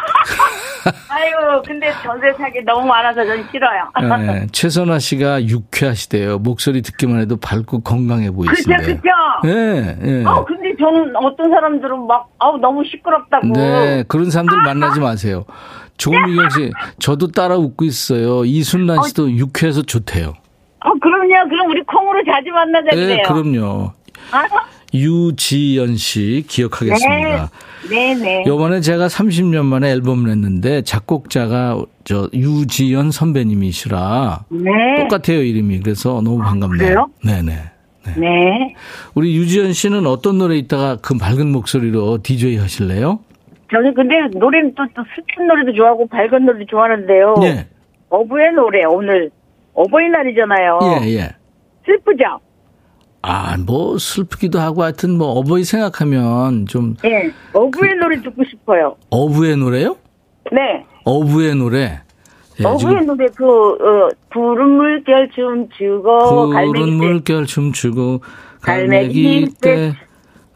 [1.09, 3.91] 아유, 근데 전세 사기 너무 많아서 전 싫어요.
[4.43, 6.39] 예, 최선화 씨가 유쾌하시대요.
[6.39, 8.77] 목소리 듣기만 해도 밝고 건강해 그죠, 보이신데.
[8.77, 9.09] 그죠?
[9.47, 10.25] 예, 예.
[10.25, 13.49] 어, 근데 저는 어떤 사람들은 막, 아우, 너무 시끄럽다고.
[13.55, 15.45] 네, 그런 사람들 만나지 마세요.
[15.97, 18.45] 조미경 씨, 저도 따라 웃고 있어요.
[18.45, 20.35] 이순란 씨도 유쾌해서 좋대요.
[20.81, 21.49] 어, 그럼요.
[21.49, 23.23] 그럼 우리 콩으로 자주 만나자 네, 그래요.
[23.27, 23.93] 그럼요.
[24.33, 24.47] 아,
[24.95, 27.51] 유지연 씨 기억하겠습니다.
[27.91, 28.45] 네, 네.
[28.47, 34.71] 요번에 제가 30년 만에 앨범을 냈는데 작곡자가 저 유지연 선배님이시라 네.
[35.01, 36.79] 똑같아요 이름이 그래서 너무 반갑네요.
[36.79, 37.11] 그래요?
[37.25, 37.53] 네네.
[38.17, 38.75] 네.
[39.15, 43.19] 우리 유지연 씨는 어떤 노래 있다가 그 맑은 목소리로 DJ 하실래요?
[43.73, 47.35] 저는 근데 노래는 또, 또 슬픈 노래도 좋아하고 밝은 노래도 좋아하는데요.
[47.43, 47.67] 예.
[48.09, 49.31] 어부의 노래, 오늘
[49.77, 50.79] 어버이날이잖아요.
[50.83, 51.31] 예, 예.
[51.85, 52.41] 슬프죠?
[53.23, 57.31] 아, 뭐 슬프기도 하고 하여튼 뭐 어버이 생각하면 좀 예.
[57.53, 58.97] 어부의 노래 듣고 싶어요.
[59.11, 59.97] 어부의 노래요?
[60.53, 60.85] 네.
[61.05, 62.01] 어부의 노래.
[62.59, 66.91] 예, 어부의 노래 그, 어, 푸른 물결 춤추고, 푸른 때.
[67.07, 68.21] 물결 춤추고
[68.63, 69.75] 갈매기 갈매기 때.
[69.75, 69.93] 때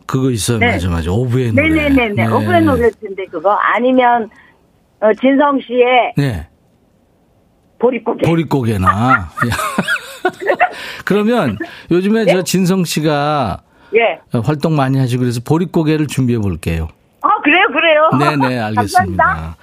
[0.06, 0.58] 그거 있어요.
[0.58, 0.72] 네.
[0.72, 1.12] 맞아 맞아.
[1.12, 1.68] 어부의 노래.
[1.68, 2.26] 네네네네.
[2.26, 3.50] 어부의 노래 텐데 그거.
[3.52, 4.30] 아니면,
[5.00, 6.46] 어, 진성 씨의 네.
[7.80, 8.26] 보릿고개.
[8.26, 9.30] 보릿고개나.
[11.04, 11.56] 그러면
[11.90, 12.32] 요즘에 네?
[12.32, 13.62] 저 진성 씨가
[13.94, 14.38] 예.
[14.40, 16.88] 활동 많이 하시고 그래서 보릿고개를 준비해 볼게요.
[17.22, 18.36] 아, 그래요, 그래요.
[18.38, 19.24] 네네, 알겠습니다.
[19.24, 19.56] 감사합니다.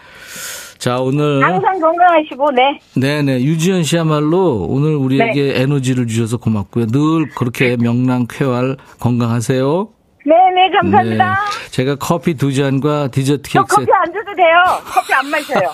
[0.78, 1.44] 자, 오늘.
[1.44, 2.80] 항상 건강하시고, 네.
[2.96, 3.42] 네네.
[3.42, 6.88] 유지연 씨야말로 오늘 우리에게 에너지를 주셔서 고맙고요.
[6.88, 9.88] 늘 그렇게 명랑, 쾌활, 건강하세요.
[10.26, 11.34] 네네, 감사합니다.
[11.34, 11.72] 네.
[11.72, 13.86] 제가 커피 두 잔과 디저트 저 케이크 세트.
[13.88, 14.56] 커피 안 줘도 돼요.
[14.86, 15.72] 커피 안 마셔요.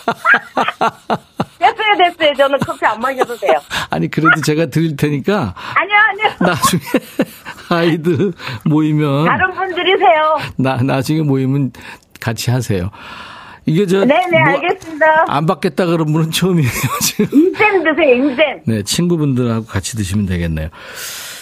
[1.72, 2.34] 됐어요, 됐어요.
[2.36, 3.54] 저는 커피 안 마셔도 돼요.
[3.90, 6.36] 아니, 그래도 제가 드릴 테니까 아니요, 아니요.
[6.40, 6.82] 나중에
[7.70, 8.34] 아이들
[8.66, 9.26] 모이면.
[9.26, 10.38] 다른 분들이세요.
[10.58, 11.72] 나, 나중에 모이면
[12.20, 12.90] 같이 하세요.
[13.66, 14.04] 이게 저.
[14.04, 15.06] 네네, 뭐 알겠습니다.
[15.28, 16.70] 안 받겠다 그런 분은 처음이에요,
[17.02, 17.26] 지금.
[17.32, 18.62] 인센 드세요, 인센.
[18.66, 20.68] 네, 친구분들하고 같이 드시면 되겠네요.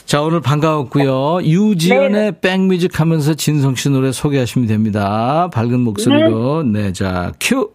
[0.06, 1.42] 자, 오늘 반가웠고요.
[1.44, 5.50] 유지연의 백뮤직 하면서 진성 씨 노래 소개하시면 됩니다.
[5.54, 6.64] 밝은 목소리로.
[6.64, 7.72] 네, 자, 큐!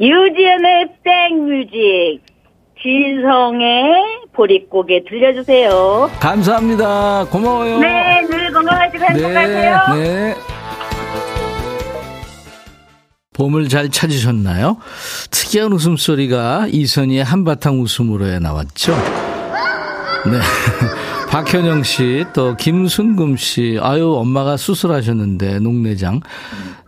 [0.00, 2.22] 유지연의 백뮤직.
[2.82, 3.84] 진성의
[4.32, 6.10] 보릿고개 들려주세요.
[6.18, 7.26] 감사합니다.
[7.30, 7.78] 고마워요.
[7.78, 9.78] 네, 늘 건강하시고 네, 행복하세요.
[9.96, 10.34] 네.
[13.34, 14.78] 봄을 잘 찾으셨나요?
[15.30, 18.94] 특이한 웃음소리가 이선희의 한바탕 웃음으로 나왔죠.
[20.26, 20.38] 네.
[21.30, 26.20] 박현영 씨, 또 김순금 씨, 아유, 엄마가 수술하셨는데, 녹내장.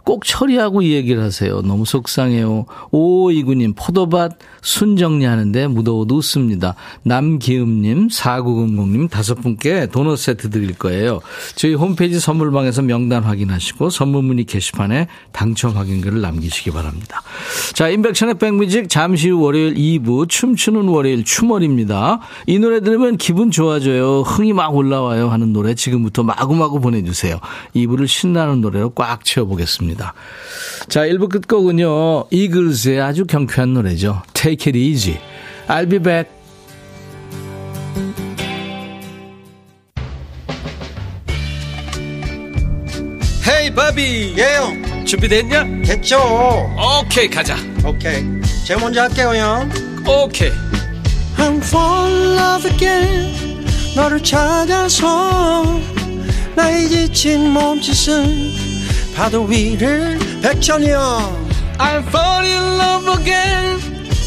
[0.05, 1.61] 꼭 처리하고 이 얘기를 하세요.
[1.63, 2.67] 너무 속상해요.
[2.91, 6.75] 오이구님, 포도밭 순 정리하는데 무더워도 웃습니다.
[7.03, 11.21] 남기음님, 4900님, 다섯 분께 도넛 세트 드릴 거예요.
[11.55, 17.23] 저희 홈페이지 선물방에서 명단 확인하시고 선물 문의 게시판에 당첨 확인글을 남기시기 바랍니다.
[17.75, 22.21] 자, 인백션의 백뮤직 잠시 후 월요일 2부 춤추는 월요일 추월입니다.
[22.47, 24.23] 이 노래 들으면 기분 좋아져요.
[24.23, 27.39] 흥이 막 올라와요 하는 노래 지금부터 마구마구 보내주세요.
[27.75, 29.92] 2부를 신나는 노래로 꽉 채워보겠습니다.
[30.89, 32.27] 자, 1부 끝곡은요.
[32.31, 34.23] 이글스의 아주 경쾌한 노래죠.
[34.35, 35.19] Take it easy.
[35.69, 36.31] I'll be back.
[43.49, 45.83] 헤이 바비 예영 준비됐냐?
[45.85, 46.19] 됐죠
[47.01, 48.25] 오케이 가자 오케이
[48.65, 49.71] 제가 먼저 할게요 형
[50.07, 50.51] 오케이
[51.37, 55.65] I'm fall in love again 너를 찾아서
[56.55, 58.62] 나의 지친 몸짓은
[59.15, 61.47] 파도 위를 백천이 형
[61.79, 63.81] I'm fall in love again.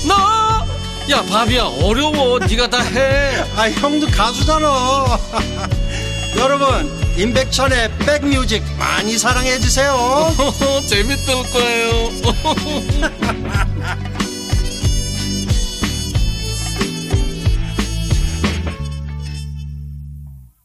[0.08, 2.40] 너야 바비야 어려워.
[2.40, 3.44] 네가 다 해.
[3.56, 4.68] 아 형도 가수잖아.
[6.38, 10.34] 여러분 임백천의 백뮤직 많이 사랑해 주세요.
[10.88, 12.12] 재밌을 거예요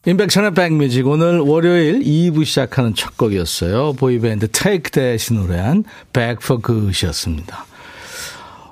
[0.03, 3.93] 임백천의 백뮤직 오늘 월요일 2부 시작하는 첫 곡이었어요.
[3.93, 7.65] 보이밴드 Take That이 노래한 Good이었습니다.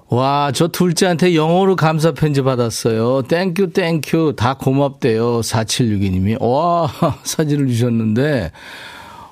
[0.08, 3.22] 와, 저 둘째한테 영어로 감사 편지 받았어요.
[3.28, 4.34] Thank you, thank you.
[4.38, 5.42] 다 고맙대요.
[5.42, 6.42] 4762님이.
[6.42, 8.52] 와, 사진을 주셨는데,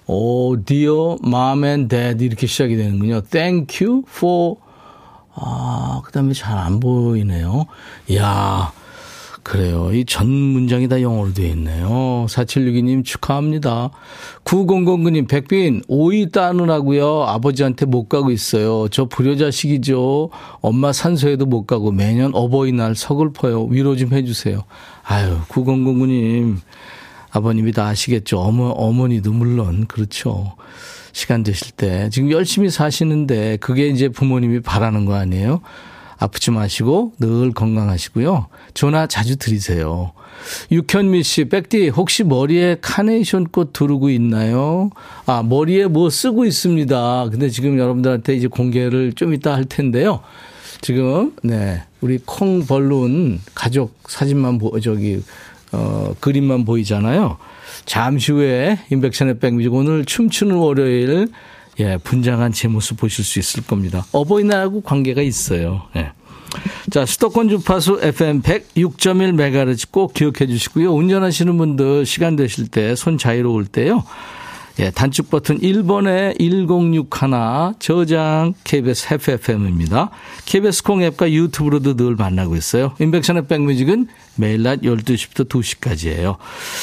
[0.06, 3.22] 오, dear mom and dad 이렇게 시작이 되는군요.
[3.22, 4.58] Thank you for,
[5.34, 7.66] 아, 그 다음에 잘 안 보이네요.
[8.08, 8.72] 이야,
[9.48, 9.92] 그래요.
[9.94, 12.26] 이 전 문장이 다 영어로 되어 있네요.
[12.28, 13.92] 4762님 축하합니다.
[14.44, 17.24] 9009님, 백빈, 오이 따느라고요.
[17.24, 18.90] 아버지한테 못 가고 있어요.
[18.90, 20.32] 저 불효자식이죠.
[20.60, 23.68] 엄마 산소에도 못 가고 매년 어버이날 서글퍼요.
[23.68, 24.64] 위로 좀 해주세요.
[25.06, 26.58] 아유, 9009님.
[27.32, 28.40] 아버님이 다 아시겠죠.
[28.40, 30.56] 어머, 어머니도 물론, 그렇죠.
[31.14, 32.10] 시간 되실 때.
[32.12, 35.62] 지금 열심히 사시는데, 그게 이제 부모님이 바라는 거 아니에요?
[36.18, 38.48] 아프지 마시고 늘 건강하시고요.
[38.74, 40.14] 전화 자주 드리세요.
[40.72, 44.90] 육현미 씨, 백디, 혹시 머리에 카네이션 꽃 두르고 있나요?
[45.26, 47.30] 아, 머리에 뭐 쓰고 있습니다.
[47.32, 50.22] 근데 지금 여러분들한테 이제 공개를 좀 이따 할 텐데요.
[50.82, 55.22] 지금, 네, 우리 콩벌룬 가족 사진만 보, 저기,
[55.72, 57.38] 어, 그림만 보이잖아요.
[57.86, 61.30] 잠시 후에 인백션의 백뮤직 오늘 춤추는 월요일
[61.80, 64.06] 예, 분장한 제 모습 보실 수 있을 겁니다.
[64.12, 65.84] 어버이날하고 관계가 있어요.
[65.96, 66.12] 예.
[66.90, 70.94] 자, 수도권 주파수 FM 106.1MHz 꼭 기억해 주시고요.
[70.94, 74.04] 운전하시는 분들 시간 되실 때 손 자유로울 때요.
[74.80, 80.12] 예, 단축 버튼 1번에 1061 저장 KBS FFM입니다.
[80.46, 82.94] KBS 콩 앱과 유튜브로도 늘 만나고 있어요.
[83.00, 86.38] 인백션의 백뮤직은 매일 낮 12시부터 2시까지예요.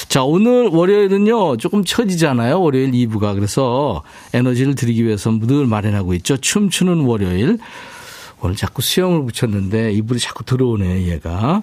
[0.09, 1.59] 자, 오늘 월요일은요.
[1.59, 2.61] 조금 처지잖아요.
[2.61, 3.35] 월요일 2부가.
[3.37, 4.03] 그래서
[4.33, 6.37] 에너지를 드리기 위해서 늘 마련하고 있죠.
[6.37, 7.59] 춤추는 월요일.
[8.41, 11.63] 오늘 자꾸 수영을 붙였는데 이불이 자꾸 들어오네, 얘가.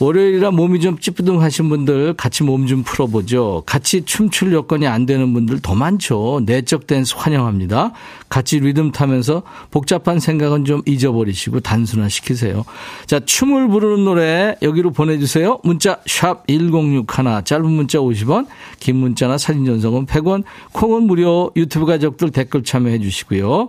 [0.00, 3.64] 월요일이라 몸이 좀 찌뿌둥하신 분들 같이 몸 좀 풀어보죠.
[3.66, 6.40] 같이 춤출 여건이 안 되는 분들 더 많죠.
[6.46, 7.92] 내적 댄스 환영합니다.
[8.28, 12.64] 같이 리듬 타면서 복잡한 생각은 좀 잊어버리시고 단순화시키세요.
[13.06, 15.58] 자, 춤을 부르는 노래 여기로 보내주세요.
[15.64, 18.46] 문자 샵 1061, 짧은 문자 50원,
[18.78, 23.68] 긴 문자나 사진 전송은 100원, 콩은 무료, 유튜브 가족들 댓글 참여해 주시고요.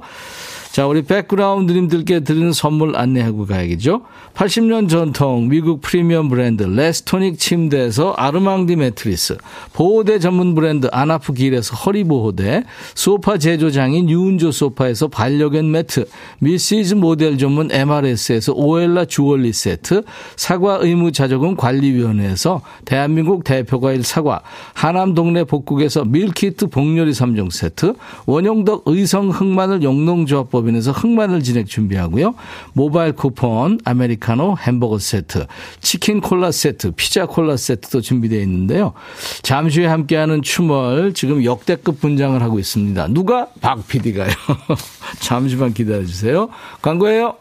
[0.71, 4.03] 자, 우리 백그라운드님들께 드리는 선물 안내하고 가야겠죠.
[4.33, 9.35] 80년 전통 미국 프리미엄 브랜드 레스토닉 침대에서 아르망디 매트리스,
[9.73, 12.63] 보호대 전문 브랜드 아나프 길에서 허리보호대,
[12.95, 16.07] 소파 제조장인 유운조 소파에서 반려견 매트,
[16.39, 20.03] 미시즈 모델 전문 MRS에서 오엘라 주얼리 세트,
[20.37, 24.41] 사과 의무자조금 관리위원회에서 대한민국 대표과일 사과,
[24.73, 32.35] 하남 동네 복국에서 밀키트 복요리 3종 세트, 원용덕 의성 흑마늘 영농조합 법인에서 흑마늘 진액 준비하고요.
[32.73, 35.47] 모바일 쿠폰, 아메리카노 햄버거 세트,
[35.81, 38.93] 치킨 콜라 세트, 피자 콜라 세트도 준비되어 있는데요.
[39.41, 43.07] 잠시 후에 함께하는 춤을 지금 역대급 분장을 하고 있습니다.
[43.09, 43.47] 누가?
[43.59, 44.31] 박 PD가요.
[45.19, 46.49] 잠시만 기다려주세요.
[46.81, 47.40] 광고예요.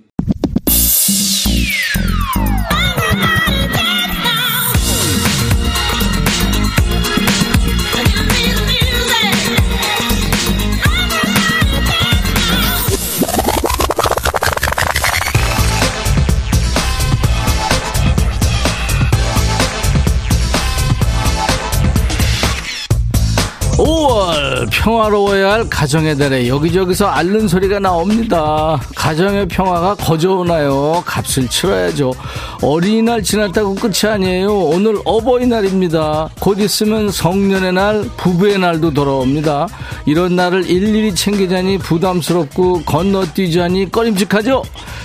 [25.01, 28.79] 평화로워야 할 가정의 달에 여기저기서 앓는 소리가 나옵니다.
[28.95, 31.01] 가정의 평화가 거저오나요?
[31.05, 32.13] 값을 치러야죠.
[32.61, 34.53] 어린이날 지났다고 끝이 아니에요.
[34.53, 36.29] 오늘 어버이날입니다.
[36.39, 39.67] 곧 있으면 성년의 날, 부부의 날도 돌아옵니다.
[40.05, 44.63] 이런 날을 일일이 챙기자니 부담스럽고 건너뛰자니 꺼림칙하죠?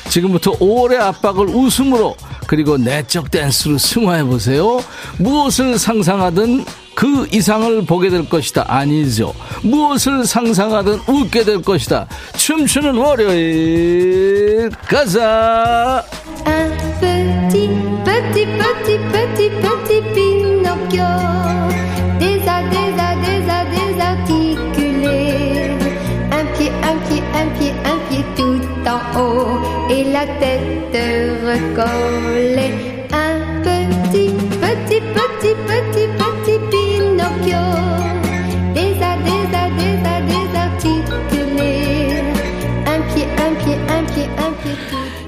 [0.09, 4.81] 지금부터 5월의 압박을 웃음으로 그리고 내적 댄스로 승화해보세요.
[5.19, 6.65] 무엇을 상상하든
[6.97, 8.65] 그 이상을 보게 될 것이다.
[8.67, 9.35] 아니죠.
[9.63, 12.09] 무엇을 상상하든 웃게 될 것이다.
[12.37, 16.03] 춤추는 월요일 가자.
[16.47, 17.69] Un petit,
[18.05, 19.17] petit, petit,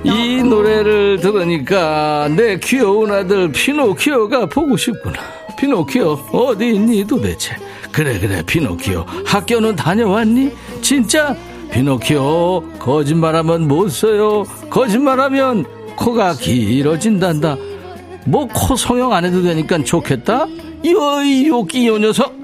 [0.04, 5.18] 이 노래를 들으니까 내 귀여운 아들 피노키오가 보고 싶구나.
[5.58, 7.56] 피노키오 어디 있니 도대체?
[7.90, 10.52] 그래 그래 피노키오 학교는 다녀왔니?
[10.80, 11.36] 진짜?
[11.72, 14.44] 피노키오 거짓말하면 못 써요.
[14.70, 15.64] 거짓말하면
[15.96, 17.56] 코가 길어진단다.
[18.26, 20.46] 뭐 코 성형 안 해도 되니까 좋겠다.
[20.84, 22.37] 요이 요끼 요 녀석.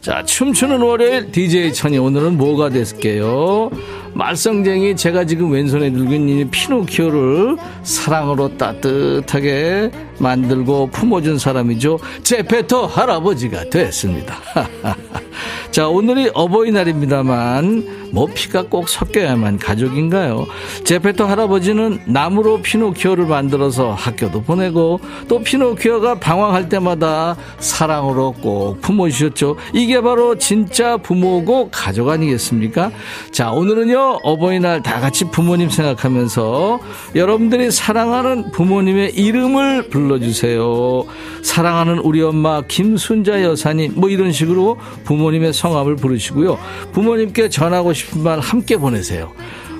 [0.00, 3.70] 자 춤추는 월요일 DJ 천이 오늘은 뭐가 됐을게요?
[4.14, 11.98] 말썽쟁이 제가 지금 왼손에 들고 있는 피노키오를 사랑으로 따뜻하게 만들고 품어준 사람이죠.
[12.22, 14.36] 제페토 할아버지가 됐습니다.
[15.70, 20.46] 자, 오늘이 어버이날입니다만, 뭐 피가 꼭 섞여야만 가족인가요?
[20.82, 29.56] 제페토 할아버지는 나무로 피노키오를 만들어서 학교도 보내고, 또 피노키오가 방황할 때마다 사랑으로 꼭 품어주셨죠.
[29.72, 32.90] 이게 바로 진짜 부모고 가족 아니겠습니까?
[33.30, 36.80] 자, 오늘은요, 어버이날 다 같이 부모님 생각하면서
[37.14, 41.04] 여러분들이 사랑하는 부모님의 이름을 불러 주세요.
[41.42, 46.58] 사랑하는 우리 엄마 김순자 여사님, 뭐 이런 식으로 부모님의 성함을 부르시고요.
[46.92, 49.32] 부모님께 전하고 싶은 말 함께 보내세요.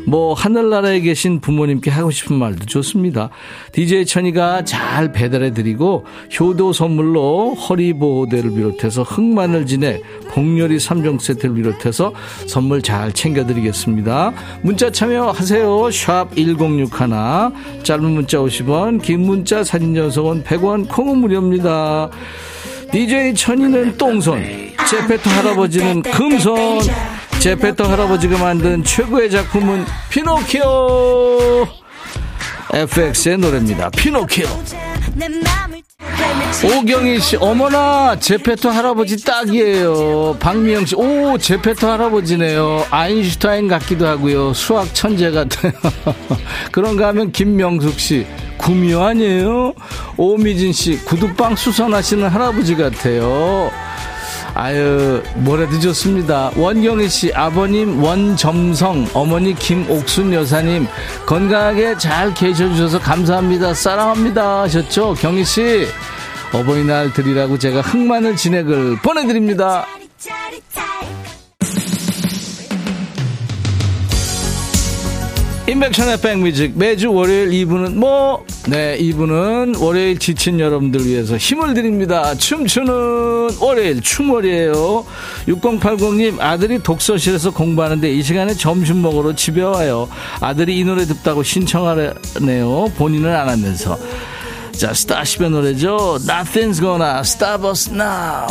[0.06, 3.30] 뭐 하늘나라에 계신 부모님께 하고 싶은 말도 좋습니다.
[3.72, 6.04] DJ 천이가 잘 배달해 드리고
[6.38, 12.12] 효도 선물로 허리 보호대를 비롯해서 흑마늘 진액, 복렬이 3종 세트를 비롯해서
[12.46, 14.32] 선물 잘 챙겨 드리겠습니다.
[14.62, 15.90] 문자 참여하세요.
[15.90, 16.90] 샵 1061.
[17.82, 22.10] 짧은 문자 50원, 긴 문자 사진 전송은 100원, 콩은 무료입니다.
[22.90, 24.42] DJ 천이는 똥손,
[24.88, 26.80] 제페토 할아버지는 금손,
[27.40, 31.66] 제페토 할아버지가 만든 최고의 작품은 피노키오!
[32.74, 33.88] FX의 노래입니다.
[33.90, 34.46] 피노키오!
[36.62, 40.36] 오경희 씨, 어머나, 제페토 할아버지 딱이에요.
[40.38, 42.86] 박미영 씨, 오, 제페토 할아버지네요.
[42.90, 44.52] 아인슈타인 같기도 하고요.
[44.52, 45.72] 수학 천재 같아요.
[46.70, 48.26] 그런가 하면 김명숙 씨,
[48.58, 49.72] 구미호 아니에요?
[50.18, 53.70] 오미진 씨, 구두빵 수선하시는 할아버지 같아요.
[54.60, 56.50] 아유, 뭐래도 좋습니다.
[56.54, 60.86] 원경희 씨, 아버님 원점성, 어머니 김옥순 여사님,
[61.24, 63.72] 건강하게 잘 계셔주셔서 감사합니다.
[63.72, 64.60] 사랑합니다.
[64.64, 65.14] 하셨죠?
[65.14, 65.86] 경희 씨,
[66.52, 69.86] 어버이날 드리라고 제가 흑마늘 진액을 보내드립니다.
[75.70, 76.72] 인백션의 백뮤직.
[76.76, 78.44] 매주 월요일 2부는 뭐?
[78.68, 82.34] 네 2부는 월요일 지친 여러분들 위해서 힘을 드립니다.
[82.34, 82.92] 춤추는
[83.60, 85.06] 월요일 춤월이에요.
[85.46, 90.08] 6080님 아들이 독서실에서 공부하는데 이 시간에 점심 먹으러 집에 와요.
[90.40, 92.92] 아들이 이 노래 듣다고 신청하네요.
[92.96, 93.96] 본인은 안 하면서.
[94.72, 96.18] 자 스타쉽의 노래죠.
[96.26, 98.48] Nothing's gonna stop us now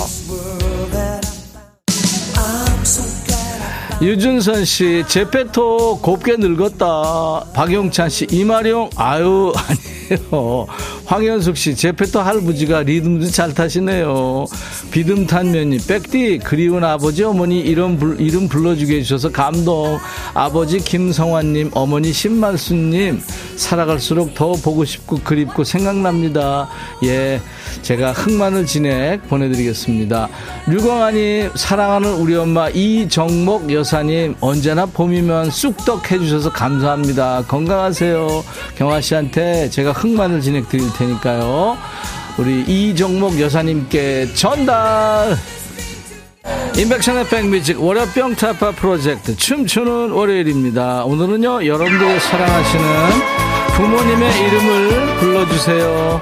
[4.02, 7.44] 유준선 씨, 제페토 곱게 늙었다.
[7.54, 9.80] 박용찬 씨, 이마룡, 아유, 아니
[10.12, 10.67] 에요.
[11.06, 14.45] 황현숙 씨, 제페토 할아버지가 리듬도 잘 타시네요.
[14.91, 19.98] 비듬탄 면이, 백디, 그리운 아버지, 어머니 이름, 불, 이름 불러주게 해주셔서 감동.
[20.34, 23.22] 아버지 김성환님, 어머니 신만수님,
[23.56, 26.69] 살아갈수록 더 보고 싶고 그립고 생각납니다.
[27.04, 27.41] 예,
[27.82, 30.30] 제가 흑마늘 진액 보내드리겠습니다.
[30.67, 37.43] 류광아님, 사랑하는 우리 엄마 이정목 여사님, 언제나 봄이면 쑥떡 해주셔서 감사합니다.
[37.48, 38.43] 건강하세요.
[38.78, 41.78] 경아 씨한테 제가 흑마늘 진액 드릴 테니까요.
[42.38, 45.38] 우리 이정목 여사님께 전달!
[46.78, 51.04] 인백션의 백뮤직 월요병 타파 프로젝트 춤추는 월요일입니다.
[51.04, 52.86] 오늘은요 여러분들이 사랑하시는
[53.76, 56.21] 부모님의 이름을 불러주세요.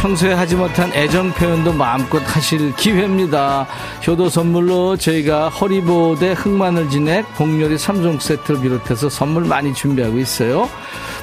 [0.00, 3.66] 평소에 하지 못한 애정 표현도 마음껏 하실 기회입니다.
[4.06, 10.70] 효도 선물로 저희가 허리보호대 흑마늘 진액 복요리 3종 세트를 비롯해서 선물 많이 준비하고 있어요.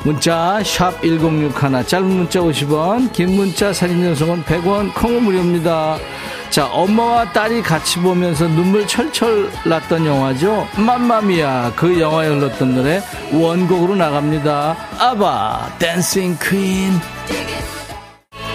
[0.04, 5.98] 문자 1061, 짧은 문자 50원, 긴 문자 사진 전송은 100원, 콩은 무료입니다.
[6.52, 10.68] 자, 엄마와 딸이 같이 보면서 눈물 철철 났던 영화죠.
[10.78, 11.74] 맘마미아.
[11.76, 13.02] 그 영화에 흘렀던 노래
[13.34, 14.78] 원곡으로 나갑니다.
[15.00, 16.92] 아바, 댄싱 퀸.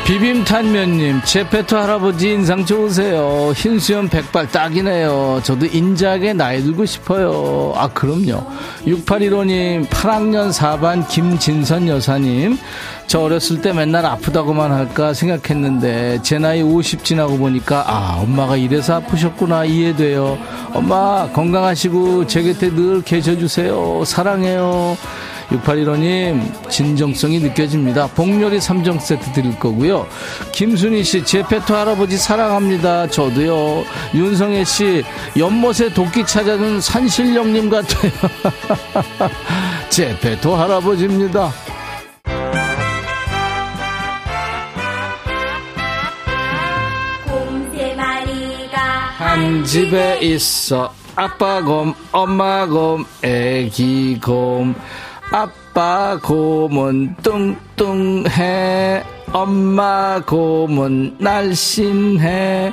[0.04, 3.52] 비빔탄면님, 제페토 할아버지 인상 좋으세요.
[3.54, 5.40] 흰 수염 백발 딱이네요.
[5.44, 7.72] 저도 인자하게 나이 들고 싶어요.
[7.76, 8.44] 아, 그럼요.
[8.84, 12.58] 6815님, 8학년 4반 김진선 여사님,
[13.06, 18.96] 저 어렸을 때 맨날 아프다고만 할까 생각했는데, 제 나이 50 지나고 보니까, 아, 엄마가 이래서
[18.96, 20.36] 아프셨구나 이해돼요.
[20.74, 24.04] 엄마, 건강하시고, 제 곁에 늘 계셔주세요.
[24.04, 24.96] 사랑해요.
[25.52, 28.06] 6815님, 진정성이 느껴집니다.
[28.08, 30.06] 복요리 3종 세트 드릴 거고요.
[30.52, 33.06] 김순희 씨, 제 페토 할아버지 사랑합니다.
[33.08, 33.84] 저도요.
[34.14, 35.04] 윤성애 씨,
[35.36, 38.12] 연못에 도끼 찾아는 산신령님 같아요.
[39.90, 41.52] 제 페토 할아버지입니다.
[47.26, 48.80] 곰세 마리가
[49.18, 50.92] 한 집에 있어.
[51.14, 54.74] 아빠 곰, 엄마 곰, 애기 곰.
[55.32, 59.02] 아빠 곰은 뚱뚱해.
[59.32, 62.72] 엄마 곰은 날씬해.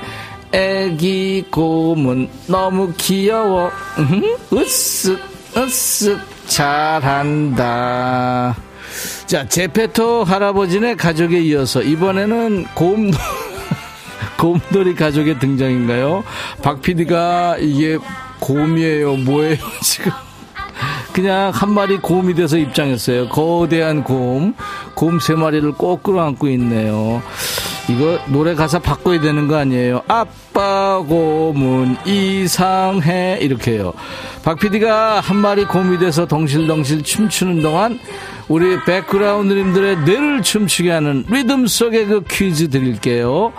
[0.51, 3.71] 애기 곰은 너무 귀여워.
[4.51, 5.17] 으쓱,
[5.53, 8.57] 으쓱, 잘한다.
[9.25, 13.11] 자, 제페토 할아버지네 가족에 이어서 이번에는 곰,
[14.37, 16.25] 곰돌이 가족의 등장인가요?
[16.61, 17.97] 박 PD가 이게
[18.39, 20.11] 곰이에요, 뭐예요, 지금?
[21.21, 23.27] 그냥 한 마리 곰이 돼서 입장했어요.
[23.27, 24.53] 거대한 곰.
[24.93, 27.21] 곰 세 마리를 꼭 끌어안고 있네요.
[27.89, 30.01] 이거 노래 가사 바꿔야 되는 거 아니에요?
[30.07, 33.37] 아빠 곰은 이상해.
[33.41, 33.91] 이렇게요.
[34.45, 37.99] 박 PD가 한 마리 곰이 돼서 덩실덩실 춤추는 동안
[38.47, 43.51] 우리 백그라운드님들의 뇌를 춤추게 하는 리듬 속의 그 퀴즈 드릴게요.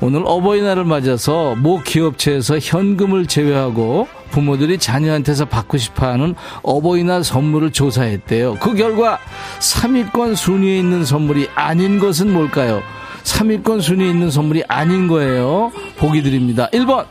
[0.00, 8.54] 오늘 어버이날을 맞아서 모 기업체에서 현금을 제외하고 부모들이 자녀한테서 받고 싶어하는 어버이날 선물을 조사했대요.
[8.60, 9.18] 그 결과
[9.60, 12.82] 3위권 순위에 있는 선물이 아닌 것은 뭘까요?
[13.24, 15.70] 3위권 순위에 있는 선물이 아닌 거예요.
[15.98, 16.68] 보기 드립니다.
[16.72, 17.06] 1번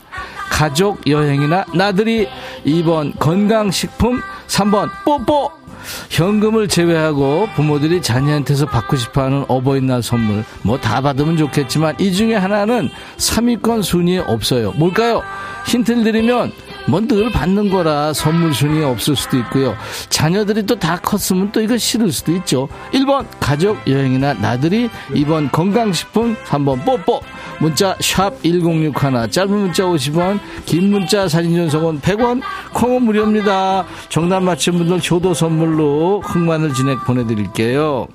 [0.50, 2.28] 가족 여행이나 나들이
[2.66, 5.52] 2번 건강식품 3번 뽀뽀
[6.10, 12.90] 현금을 제외하고 부모들이 자녀한테서 받고 싶어하는 어버이날 선물 뭐 다 받으면 좋겠지만 이 중에 하나는
[13.18, 14.72] 3위권 순위에 없어요.
[14.72, 15.22] 뭘까요?
[15.66, 16.52] 힌트를 드리면
[16.88, 19.76] 뭐 늘 받는 거라 선물 순위에 없을 수도 있고요.
[20.08, 22.68] 자녀들이 또 다 컸으면 또 이거 싫을 수도 있죠.
[22.92, 27.20] 1번 가족 여행이나 나들이 2번 건강식품 3번 뽀뽀
[27.60, 32.40] 문자 샵 1061 짧은 문자 50원 긴 문자 사진 전송은 100원
[32.72, 33.84] 콩은 무료입니다.
[34.08, 38.06] 정답 맞힌 분들 효도 선물로 흑마늘 진액 보내드릴게요.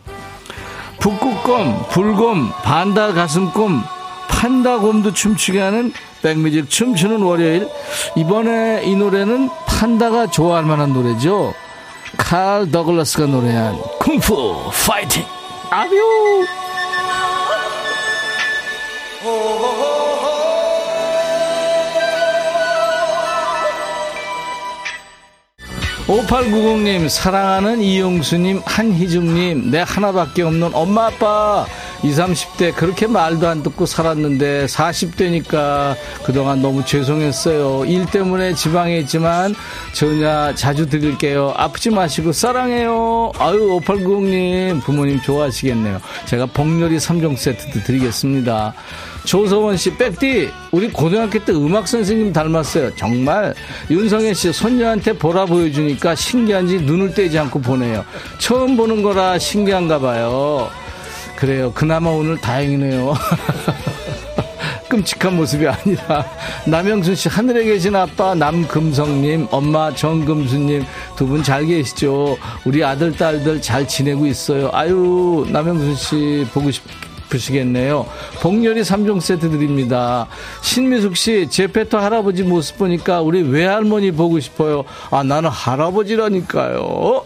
[0.99, 3.81] 북극곰, 불곰, 반달 가슴곰,
[4.29, 5.91] 판다곰도 춤추게 하는
[6.23, 7.67] 백뮤직 춤추는 월요일.
[8.15, 11.53] 이번에 이 노래는 판다가 좋아할 만한 노래죠.
[12.17, 15.23] 칼 더글라스가 노래한 쿵푸 파이팅!
[15.69, 15.95] 아뷰!
[26.07, 31.65] 5890님, 사랑하는 이용수님, 한희중님, 내 하나밖에 없는 엄마, 아빠.
[32.03, 37.85] 20, 30대 그렇게 말도 안 듣고 살았는데 40대니까 그동안 너무 죄송했어요.
[37.85, 39.55] 일 때문에 지방에 있지만
[39.93, 41.53] 전화 자주 드릴게요.
[41.55, 43.31] 아프지 마시고 사랑해요.
[43.39, 45.99] 아유, 5890님, 부모님 좋아하시겠네요.
[46.25, 48.73] 제가 복렬이 3종 세트도 드리겠습니다.
[49.25, 52.93] 조서원 씨, 백디, 우리 고등학교 때 음악 선생님 닮았어요.
[52.97, 53.53] 정말.
[53.89, 58.03] 윤성애 씨, 손녀한테 보라 보여주니까 신기한지 눈을 떼지 않고 보내요.
[58.37, 60.69] 처음 보는 거라 신기한가 봐요.
[61.35, 61.71] 그래요.
[61.73, 63.13] 그나마 오늘 다행이네요.
[64.89, 66.23] 끔찍한 모습이 아니라
[66.67, 73.59] 남영순 씨 하늘에 계신 아빠 남금성님 엄마 정금수님 두 분 잘 계시죠 우리 아들 딸들
[73.59, 76.83] 잘 지내고 있어요 아유 남영순 씨 보고 싶
[77.33, 78.05] 싶으시겠네요.
[78.41, 80.27] 복렬이 3종 세트 드립니다.
[80.61, 84.83] 신미숙 씨, 제페토 할아버지 모습 보니까 우리 외할머니 보고 싶어요.
[85.09, 87.23] 아, 나는 할아버지라니까요.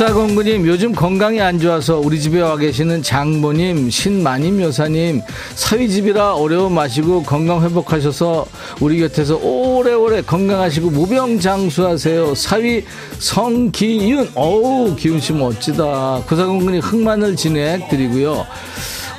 [0.00, 5.20] 구사공구님 요즘 건강이 안 좋아서 우리 집에 와 계시는 장모님 신마님 여사님
[5.54, 8.46] 사위집이라 어려움 마시고 건강 회복하셔서
[8.80, 12.82] 우리 곁에서 오래오래 건강하시고 무병장수하세요 사위
[13.18, 18.46] 성기윤 어우 기훈씨 멋지다 구사공구님 흑마늘 진액 드리고요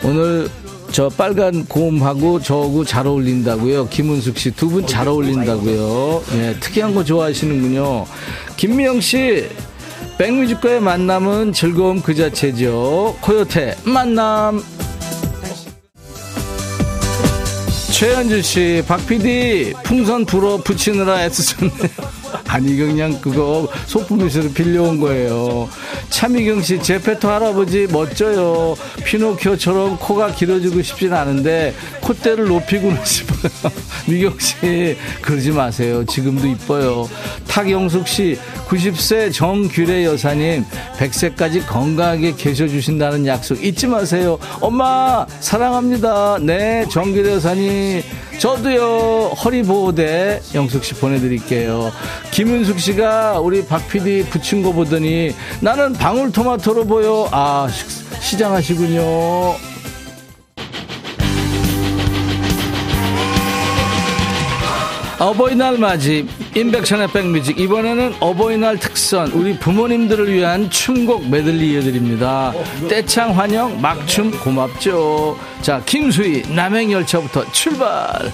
[0.03, 0.49] 오늘
[0.91, 3.87] 저 빨간 곰하고 저하고 잘 어울린다고요.
[3.87, 6.23] 김은숙 씨 두 분 잘 어울린다고요.
[6.33, 8.05] 네, 특이한 거 좋아하시는군요.
[8.57, 9.47] 김미영 씨
[10.21, 13.17] 백뮤직과의 만남은 즐거움 그 자체죠.
[13.21, 14.63] 코요태 만남.
[17.91, 22.20] 최현주 씨, 박 PD, 풍선 불어 붙이느라 애쓰셨네요.
[22.47, 25.69] 아니, 그냥 그거 소품에서 빌려온 거예요.
[26.09, 28.75] 차미경 씨, 제페토 할아버지 멋져요.
[29.05, 33.51] 피노키오처럼 코가 길어지고 싶진 않은데, 콧대를 높이고는 싶어요.
[34.07, 36.05] 미경 씨, 그러지 마세요.
[36.05, 37.09] 지금도 이뻐요.
[37.47, 40.63] 탁영숙 씨, 90세 정규래 여사님,
[40.97, 44.37] 100세까지 건강하게 계셔 주신다는 약속 잊지 마세요.
[44.59, 46.37] 엄마, 사랑합니다.
[46.41, 48.01] 네, 정규래 여사님.
[48.41, 51.91] 저도요, 허리보호대 영숙 씨 보내드릴게요.
[52.31, 57.29] 김은숙 씨가 우리 박 PD 붙인 거 보더니 나는 방울토마토로 보여.
[57.31, 57.67] 아,
[58.19, 59.70] 시장하시군요.
[65.21, 67.59] 어버이날 맞이 인백션의 백뮤직.
[67.59, 72.51] 이번에는 어버이날 특선 우리 부모님들을 위한 춤곡 메들리 이어드립니다.
[72.89, 75.37] 떼창 환영 막춤 고맙죠.
[75.61, 78.31] 자 김수희 남행열차부터 출발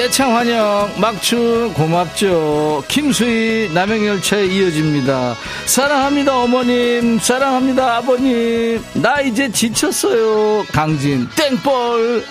[0.00, 2.82] 떼창 환영 막춤 고맙죠.
[2.88, 5.36] 김수희 남행열차에 이어집니다.
[5.66, 7.18] 사랑합니다 어머님.
[7.18, 8.82] 사랑합니다 아버님.
[8.94, 10.64] 나 이제 지쳤어요.
[10.72, 11.28] 강진.
[11.36, 12.24] 땡볼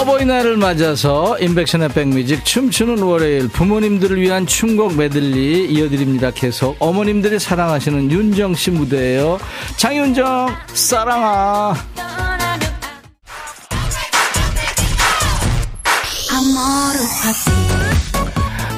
[0.00, 6.30] 어버이날을 맞아서 인백션의 백뮤직 춤추는 월요일 부모님들을 위한 춤곡 메들리 이어드립니다.
[6.30, 9.38] 계속 어머님들이 사랑하시는 윤정 씨 무대예요.
[9.76, 11.74] 장윤정 사랑아.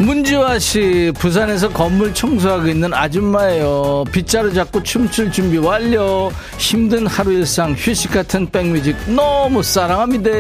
[0.03, 4.05] 문지화 씨, 부산에서 건물 청소하고 있는 아줌마예요.
[4.11, 6.31] 빗자루 잡고 춤출 준비 완료.
[6.59, 10.31] 힘든 하루 일상, 휴식 같은 백뮤직 너무 사랑합니다.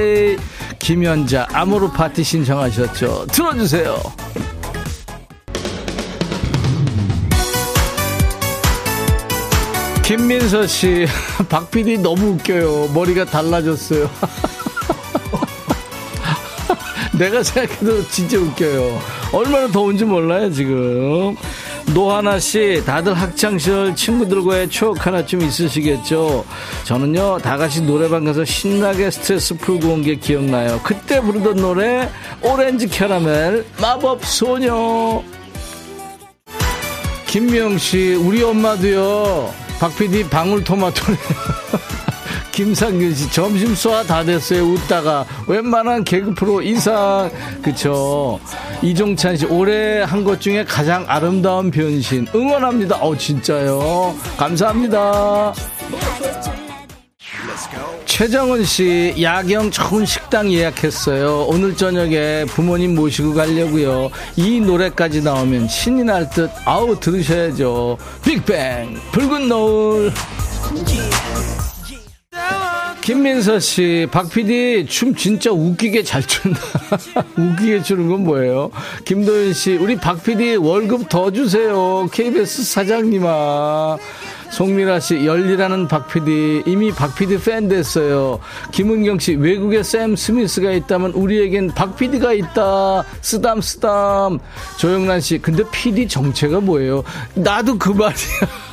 [0.80, 3.26] 김연자, 아모르 파티 신청하셨죠.
[3.30, 3.96] 들어주세요.
[10.02, 11.06] 김민서 씨,
[11.48, 12.88] 박 PD 너무 웃겨요.
[12.92, 14.10] 머리가 달라졌어요.
[17.22, 19.00] 내가 생각해도 진짜 웃겨요.
[19.32, 21.36] 얼마나 더운지 몰라요, 지금.
[21.94, 26.44] 노하나 씨, 다들 학창시절 친구들과의 추억 하나쯤 있으시겠죠?
[26.82, 30.80] 저는요, 다 같이 노래방 가서 신나게 스트레스 풀고 온 게 기억나요.
[30.82, 32.08] 그때 부르던 노래,
[32.40, 35.22] 오렌지 캐러멜, 마법 소녀.
[37.28, 39.48] 김미영 씨, 우리 엄마도요,
[39.78, 41.18] 박 PD 방울토마토래요.
[42.52, 44.62] 김상균 씨 점심 소화 다 됐어요.
[44.64, 47.30] 웃다가 웬만한 개그 프로 이상
[47.62, 48.38] 그쵸?
[48.82, 52.26] 이종찬 씨 올해 한 것 중에 가장 아름다운 변신.
[52.34, 52.96] 응원합니다.
[53.00, 54.14] 어 진짜요?
[54.36, 55.52] 감사합니다.
[58.04, 61.46] 최정은 씨 야경 좋은 식당 예약했어요.
[61.48, 64.10] 오늘 저녁에 부모님 모시고 가려고요.
[64.36, 67.96] 이 노래까지 나오면 신이 날 듯 아우 들으셔야죠.
[68.24, 70.12] 빅뱅 붉은 노을
[73.02, 76.60] 김민서 씨, 박 PD 춤 진짜 웃기게 잘 춘다.
[77.36, 78.70] 웃기게 추는 건 뭐예요?
[79.04, 82.06] 김도현 씨, 우리 박 PD 월급 더 주세요.
[82.12, 83.98] KBS 사장님아.
[84.52, 86.62] 송미라 씨, 열리라는 박 PD.
[86.64, 88.38] 이미 박 PD 팬 됐어요.
[88.70, 93.02] 김은경 씨, 외국에 샘 스미스가 있다면 우리에겐 박 PD가 있다.
[93.20, 94.38] 쓰담, 쓰담.
[94.78, 97.02] 조영란 씨, 근데 PD 정체가 뭐예요?
[97.34, 98.12] 나도 그 말이야.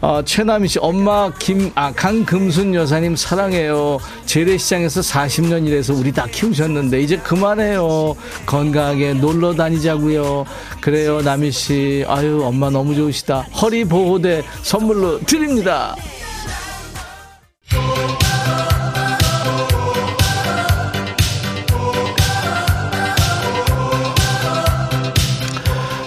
[0.00, 3.98] 어, 최남희 씨, 엄마 김, 아, 강금순 여사님 사랑해요.
[4.26, 8.14] 재래시장에서 40년 일해서 우리 다 키우셨는데, 이제 그만해요.
[8.46, 10.44] 건강하게 놀러 다니자고요
[10.80, 12.04] 그래요, 남희 씨.
[12.06, 13.40] 아유, 엄마 너무 좋으시다.
[13.60, 15.96] 허리 보호대 선물로 드립니다.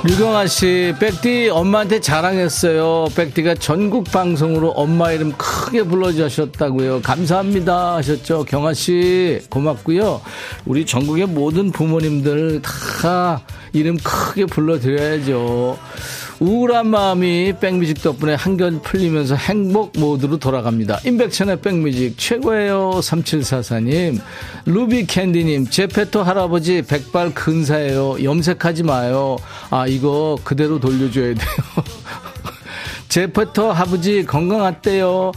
[0.10, 3.06] 유경아 씨, 백디 엄마한테 자랑했어요.
[3.16, 7.02] 백디가 전국 방송으로 엄마 이름 크게 불러주셨다고요.
[7.02, 8.46] 감사합니다 하셨죠.
[8.46, 10.22] 경아 씨, 고맙고요.
[10.66, 13.42] 우리 전국의 모든 부모님들 다
[13.74, 15.78] 이름 크게 불러드려야죠.
[16.42, 21.02] 우울한 마음이 백뮤직 덕분에 한결 풀리면서 행복 모드로 돌아갑니다.
[21.06, 22.94] 임백천의 백뮤직 최고예요.
[22.96, 24.20] 3744님.
[24.66, 25.68] 루비 캔디님.
[25.68, 28.24] 제페토 할아버지 백발 근사예요.
[28.24, 29.38] 염색하지 마요.
[29.70, 31.46] 아, 이거 그대로 돌려줘야 돼요.
[33.08, 35.34] 제페토 아버지 건강하대요.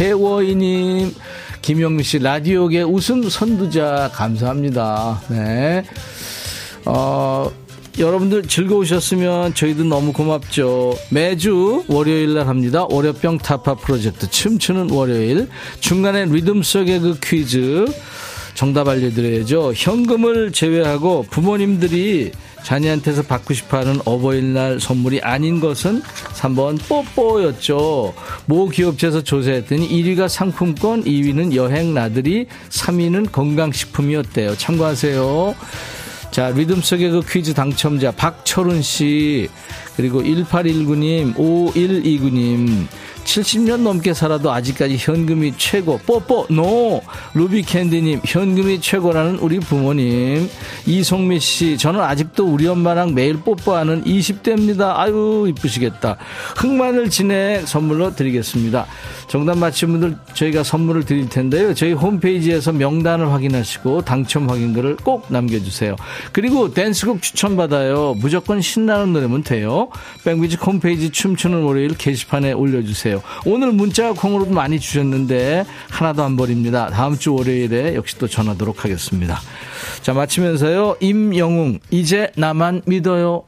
[0.00, 1.14] 해워이님.
[1.62, 5.22] 김영민 씨 라디오계 웃음 선두자 감사합니다.
[5.28, 5.84] 네.
[6.84, 7.48] 어,
[7.98, 10.96] 여러분들 즐거우셨으면 저희도 너무 고맙죠.
[11.10, 12.86] 매주 월요일 날 합니다.
[12.88, 15.48] 월요병 타파 프로젝트 춤추는 월요일
[15.80, 17.86] 중간에 리듬 속의 그 퀴즈
[18.54, 19.72] 정답 알려드려야죠.
[19.76, 22.32] 현금을 제외하고 부모님들이
[22.64, 26.02] 자녀한테서 받고 싶어하는 어버이날 선물이 아닌 것은
[26.34, 28.14] 3번 뽀뽀였죠.
[28.46, 34.56] 모 기업체에서 조사했더니 1위가 상품권, 2위는 여행 나들이, 3위는 건강식품이었대요.
[34.56, 35.54] 참고하세요.
[36.38, 39.48] 자, 리듬 속의 그 퀴즈 당첨자 박철훈 씨,
[39.96, 42.86] 그리고 1819님, 5129님,
[43.24, 45.98] 70년 넘게 살아도 아직까지 현금이 최고.
[45.98, 47.02] 뽀뽀, 노!
[47.34, 50.48] 루비캔디님, 현금이 최고라는 우리 부모님.
[50.86, 54.92] 이송미 씨, 저는 아직도 우리 엄마랑 매일 뽀뽀하는 20대입니다.
[54.94, 56.18] 아유, 이쁘시겠다.
[56.56, 58.86] 흑마늘 진액 선물로 드리겠습니다.
[59.28, 61.74] 정답 맞힌 분들 저희가 선물을 드릴 텐데요.
[61.74, 65.96] 저희 홈페이지에서 명단을 확인하시고 당첨 확인글을 꼭 남겨주세요.
[66.32, 68.14] 그리고 댄스곡 추천받아요.
[68.18, 69.90] 무조건 신나는 노래면 돼요.
[70.24, 73.22] 백뮤직 홈페이지 춤추는 월요일 게시판에 올려주세요.
[73.44, 76.88] 오늘 문자 콩으로도 많이 주셨는데 하나도 안 버립니다.
[76.88, 79.38] 다음 주 월요일에 역시 또 전하도록 하겠습니다.
[80.02, 80.96] 자, 마치면서요.
[81.00, 83.44] 임영웅, 이제 나만 믿어요.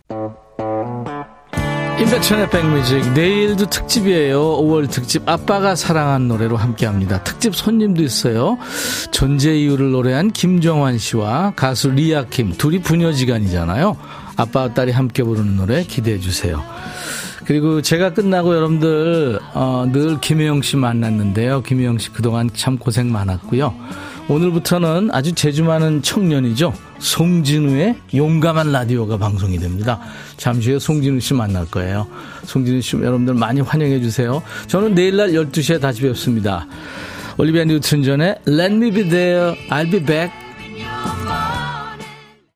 [2.10, 3.12] 임백천의 백뮤직.
[3.12, 4.40] 내일도 특집이에요.
[4.40, 5.28] 5월 특집.
[5.28, 7.22] 아빠가 사랑한 노래로 함께합니다.
[7.22, 8.58] 특집 손님도 있어요.
[9.12, 12.54] 존재 이유를 노래한 김정환 씨와 가수 리아킴.
[12.58, 13.96] 둘이 부녀지간이잖아요.
[14.34, 16.64] 아빠와 딸이 함께 부르는 노래 기대해 주세요.
[17.44, 21.62] 그리고 제가 끝나고 여러분들 어, 늘 김혜영 씨 만났는데요.
[21.62, 23.72] 김혜영 씨 그동안 참 고생 많았고요
[24.30, 26.72] 오늘부터는 아주 재주 많은 청년이죠.
[27.00, 29.98] 송진우의 용감한 라디오가 방송이 됩니다.
[30.36, 32.06] 잠시 후에 송진우 씨 만날 거예요.
[32.44, 34.40] 송진우 씨 여러분들 많이 환영해 주세요.
[34.68, 36.68] 저는 내일 날 12시에 다시 뵙습니다.
[37.38, 40.32] 올리비아 뉴튼 전의 Let Me Be There, I'll Be Back